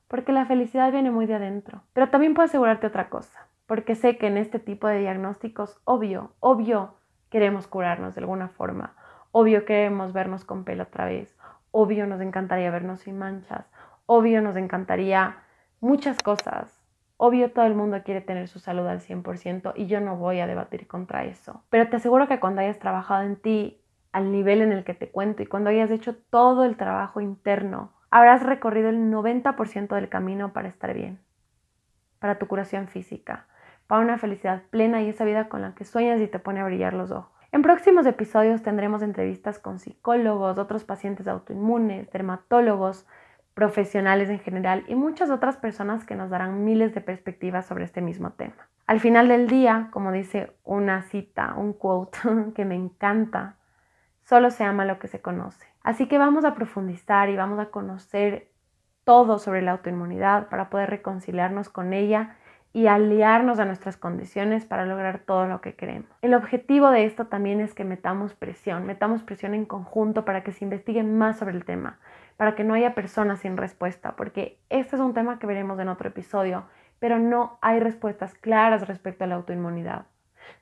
porque 0.08 0.32
la 0.32 0.46
felicidad 0.46 0.92
viene 0.92 1.12
muy 1.12 1.26
de 1.26 1.36
adentro. 1.36 1.82
Pero 1.94 2.10
también 2.10 2.34
puedo 2.34 2.46
asegurarte 2.46 2.88
otra 2.88 3.10
cosa, 3.10 3.48
porque 3.66 3.96
sé 3.96 4.18
que 4.18 4.28
en 4.28 4.38
este 4.38 4.60
tipo 4.60 4.88
de 4.88 5.00
diagnósticos, 5.00 5.80
obvio, 5.84 6.32
obvio, 6.40 6.96
queremos 7.30 7.68
curarnos 7.68 8.16
de 8.16 8.22
alguna 8.22 8.48
forma. 8.50 8.96
Obvio 9.32 9.66
queremos 9.66 10.14
vernos 10.14 10.46
con 10.46 10.64
pelo 10.64 10.84
otra 10.84 11.06
vez. 11.06 11.36
Obvio 11.72 12.08
nos 12.08 12.22
encantaría 12.22 12.72
vernos 12.72 13.02
sin 13.02 13.18
manchas. 13.18 13.66
Obvio 14.06 14.42
nos 14.42 14.56
encantaría 14.56 15.38
muchas 15.80 16.18
cosas. 16.24 16.77
Obvio 17.18 17.52
todo 17.52 17.66
el 17.66 17.74
mundo 17.74 18.02
quiere 18.04 18.22
tener 18.22 18.48
su 18.48 18.60
salud 18.60 18.86
al 18.86 19.02
100% 19.02 19.74
y 19.76 19.88
yo 19.88 20.00
no 20.00 20.18
voy 20.18 20.40
a 20.40 20.48
debatir 20.48 20.88
contra 20.88 21.26
eso. 21.26 21.64
Pero 21.70 21.90
te 21.90 21.96
aseguro 21.96 22.28
que 22.28 22.40
cuando 22.40 22.62
hayas 22.62 22.78
trabajado 22.78 23.24
en 23.24 23.36
ti 23.36 23.82
al 24.12 24.32
nivel 24.32 24.62
en 24.62 24.72
el 24.72 24.84
que 24.84 24.94
te 24.94 25.10
cuento 25.10 25.42
y 25.42 25.48
cuando 25.48 25.72
hayas 25.72 25.90
hecho 25.90 26.16
todo 26.16 26.64
el 26.64 26.78
trabajo 26.78 27.20
interno, 27.20 27.92
habrás 28.12 28.44
recorrido 28.44 28.90
el 28.90 29.12
90% 29.12 29.96
del 29.96 30.10
camino 30.10 30.54
para 30.54 30.68
estar 30.70 30.94
bien, 30.94 31.20
para 32.20 32.38
tu 32.38 32.48
curación 32.48 32.88
física, 32.88 33.48
para 33.88 34.02
una 34.02 34.20
felicidad 34.20 34.62
plena 34.70 35.02
y 35.02 35.10
esa 35.10 35.26
vida 35.26 35.50
con 35.50 35.62
la 35.62 35.74
que 35.74 35.86
sueñas 35.86 36.22
y 36.22 36.28
te 36.28 36.40
pone 36.40 36.60
a 36.60 36.66
brillar 36.66 36.94
los 36.94 37.10
ojos. 37.10 37.32
En 37.52 37.62
próximos 37.62 38.06
episodios 38.06 38.62
tendremos 38.62 39.02
entrevistas 39.02 39.58
con 39.58 39.80
psicólogos, 39.80 40.60
otros 40.60 40.84
pacientes 40.84 41.28
autoinmunes, 41.28 42.12
dermatólogos, 42.12 43.08
profesionales 43.58 44.30
en 44.30 44.38
general 44.38 44.84
y 44.88 44.94
muchas 44.94 45.32
otras 45.32 45.58
personas 45.58 46.06
que 46.06 46.14
nos 46.14 46.30
darán 46.30 46.64
miles 46.64 46.94
de 46.94 47.02
perspectivas 47.02 47.66
sobre 47.66 47.86
este 47.86 48.02
mismo 48.02 48.34
tema. 48.34 48.70
Al 48.86 49.00
final 49.00 49.30
del 49.30 49.48
día, 49.48 49.88
como 49.90 50.12
dice 50.12 50.52
una 50.64 51.02
cita, 51.02 51.56
un 51.58 51.74
quote 51.74 52.20
que 52.56 52.66
me 52.66 52.76
encanta, 52.76 53.56
solo 54.22 54.52
se 54.52 54.64
ama 54.64 54.86
lo 54.86 55.00
que 55.00 55.08
se 55.08 55.22
conoce. 55.22 55.66
Así 55.82 56.08
que 56.08 56.20
vamos 56.20 56.46
a 56.46 56.54
profundizar 56.54 57.30
y 57.30 57.36
vamos 57.36 57.58
a 57.58 57.72
conocer 57.72 58.52
todo 59.04 59.40
sobre 59.40 59.64
la 59.64 59.72
autoinmunidad 59.72 60.50
para 60.50 60.70
poder 60.70 60.92
reconciliarnos 60.92 61.68
con 61.70 61.94
ella 61.94 62.36
y 62.74 62.86
aliarnos 62.86 63.58
a 63.58 63.66
nuestras 63.66 63.98
condiciones 63.98 64.66
para 64.66 64.86
lograr 64.86 65.24
todo 65.26 65.48
lo 65.48 65.62
que 65.62 65.74
queremos. 65.74 66.12
El 66.22 66.36
objetivo 66.36 66.92
de 66.92 67.06
esto 67.06 67.26
también 67.26 67.60
es 67.60 67.74
que 67.74 67.86
metamos 67.86 68.36
presión, 68.36 68.86
metamos 68.86 69.24
presión 69.24 69.56
en 69.56 69.66
conjunto 69.66 70.26
para 70.26 70.44
que 70.44 70.52
se 70.52 70.64
investigue 70.64 71.02
más 71.02 71.40
sobre 71.40 71.56
el 71.56 71.66
tema, 71.66 71.98
para 72.38 72.56
que 72.56 72.64
no 72.64 72.74
haya 72.74 72.96
personas 72.96 73.40
sin 73.40 73.58
respuesta, 73.58 74.16
porque 74.16 74.60
este 74.70 74.96
es 74.96 75.02
un 75.02 75.14
tema 75.14 75.40
que 75.40 75.48
veremos 75.48 75.80
en 75.80 75.90
otro 75.90 76.08
episodio, 76.08 76.66
pero 77.00 77.20
no 77.20 77.58
hay 77.62 77.80
respuestas 77.80 78.34
claras 78.36 78.88
respecto 78.88 79.24
a 79.24 79.28
la 79.28 79.36
autoinmunidad. 79.36 80.06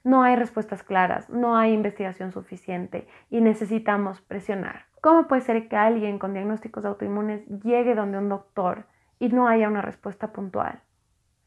No 0.04 0.24
hay 0.24 0.36
respuestas 0.36 0.82
claras, 0.82 1.30
no 1.30 1.58
hay 1.58 1.74
investigación 1.74 2.32
suficiente 2.32 3.08
y 3.30 3.42
necesitamos 3.42 4.22
presionar. 4.22 4.86
¿Cómo 5.02 5.28
puede 5.28 5.44
ser 5.44 5.68
que 5.68 5.76
alguien 5.76 6.18
con 6.18 6.34
diagnósticos 6.34 6.86
autoinmunes 6.86 7.46
llegue 7.48 7.94
donde 7.94 8.18
un 8.18 8.30
doctor 8.30 8.86
y 9.20 9.30
no 9.30 9.48
haya 9.48 9.68
una 9.68 9.82
respuesta 9.82 10.34
puntual? 10.34 10.82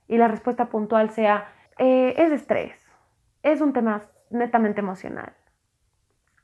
y 0.09 0.17
la 0.17 0.27
respuesta 0.27 0.67
puntual 0.67 1.11
sea, 1.11 1.53
eh, 1.79 2.15
es 2.17 2.33
estrés, 2.33 2.75
es 3.43 3.61
un 3.61 3.73
tema 3.73 4.03
netamente 4.31 4.81
emocional. 4.81 5.33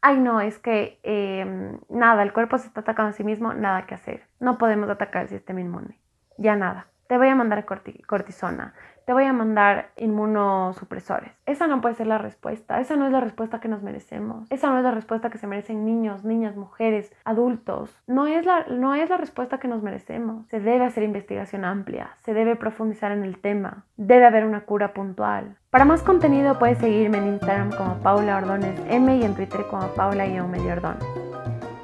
Ay, 0.06 0.20
no, 0.20 0.42
es 0.42 0.58
que 0.58 1.00
em, 1.02 1.78
nada, 1.88 2.22
el 2.22 2.34
cuerpo 2.34 2.58
se 2.58 2.66
está 2.66 2.80
atacando 2.82 3.08
a 3.08 3.12
sí 3.14 3.24
mismo, 3.24 3.54
nada 3.54 3.86
que 3.86 3.94
hacer. 3.94 4.28
No 4.38 4.58
podemos 4.58 4.90
atacar 4.90 5.22
el 5.22 5.28
sistema 5.30 5.62
inmune. 5.62 5.98
Ya 6.36 6.56
nada. 6.56 6.88
te 7.06 7.16
voy 7.16 7.28
a 7.28 7.34
mandar 7.34 7.64
cortisona, 7.64 8.74
te 9.06 9.12
voy 9.14 9.24
a 9.24 9.32
mandar 9.32 9.92
inmunosupresores. 9.96 11.32
Esa 11.46 11.66
no 11.68 11.80
puede 11.80 11.94
ser 11.94 12.06
la 12.06 12.18
respuesta, 12.18 12.80
esa 12.80 12.96
no 12.96 13.06
es 13.06 13.12
la 13.12 13.20
respuesta 13.20 13.60
que 13.60 13.68
nos 13.68 13.82
merecemos, 13.82 14.46
esa 14.50 14.68
no 14.70 14.78
es 14.78 14.84
la 14.84 14.90
respuesta 14.90 15.30
que 15.30 15.38
se 15.38 15.46
merecen 15.46 15.86
niños, 15.86 16.24
niñas, 16.24 16.54
mujeres, 16.54 17.10
adultos. 17.24 17.96
No 18.06 18.26
es 18.26 18.44
la, 18.44 18.66
no 18.66 18.94
es 18.94 19.08
la 19.08 19.16
respuesta 19.16 19.58
que 19.58 19.68
nos 19.68 19.82
merecemos. 19.82 20.46
Se 20.48 20.60
debe 20.60 20.84
hacer 20.84 21.02
investigación 21.02 21.64
amplia, 21.64 22.10
se 22.24 22.34
debe 22.34 22.56
profundizar 22.56 23.10
en 23.12 23.24
el 23.24 23.38
tema, 23.38 23.84
debe 23.96 24.26
haber 24.26 24.44
una 24.44 24.66
cura 24.66 24.92
puntual. 24.92 25.56
Para 25.74 25.84
más 25.84 26.04
contenido 26.04 26.56
puedes 26.56 26.78
seguirme 26.78 27.18
en 27.18 27.30
Instagram 27.30 27.72
como 27.72 27.94
Paula 27.94 28.36
Ordones 28.36 28.80
M 28.88 29.16
y 29.16 29.24
en 29.24 29.34
Twitter 29.34 29.66
como 29.68 29.88
Paula-Ordóñez. 29.88 31.04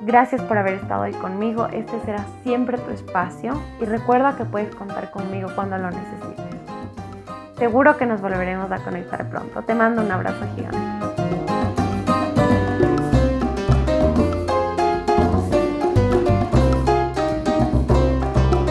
Gracias 0.03 0.40
por 0.42 0.59
haber 0.59 0.74
estado 0.74 1.03
ahí 1.03 1.12
conmigo. 1.14 1.66
Este 1.72 2.00
será 2.03 2.24
siempre 2.44 2.79
tu 2.79 2.92
espacio 2.92 3.61
y 3.81 3.87
recuerda 3.87 4.37
que 4.37 4.44
puedes 4.44 4.72
contar 4.76 5.11
conmigo 5.11 5.48
cuando 5.57 5.76
lo 5.76 5.90
necesites. 5.90 6.44
Seguro 7.59 7.96
que 7.96 8.07
nos 8.07 8.20
volveremos 8.20 8.70
a 8.70 8.79
conectar 8.79 9.29
pronto. 9.29 9.61
Te 9.62 9.74
mando 9.74 10.03
un 10.03 10.12
abrazo 10.12 10.46
gigante. 10.55 11.19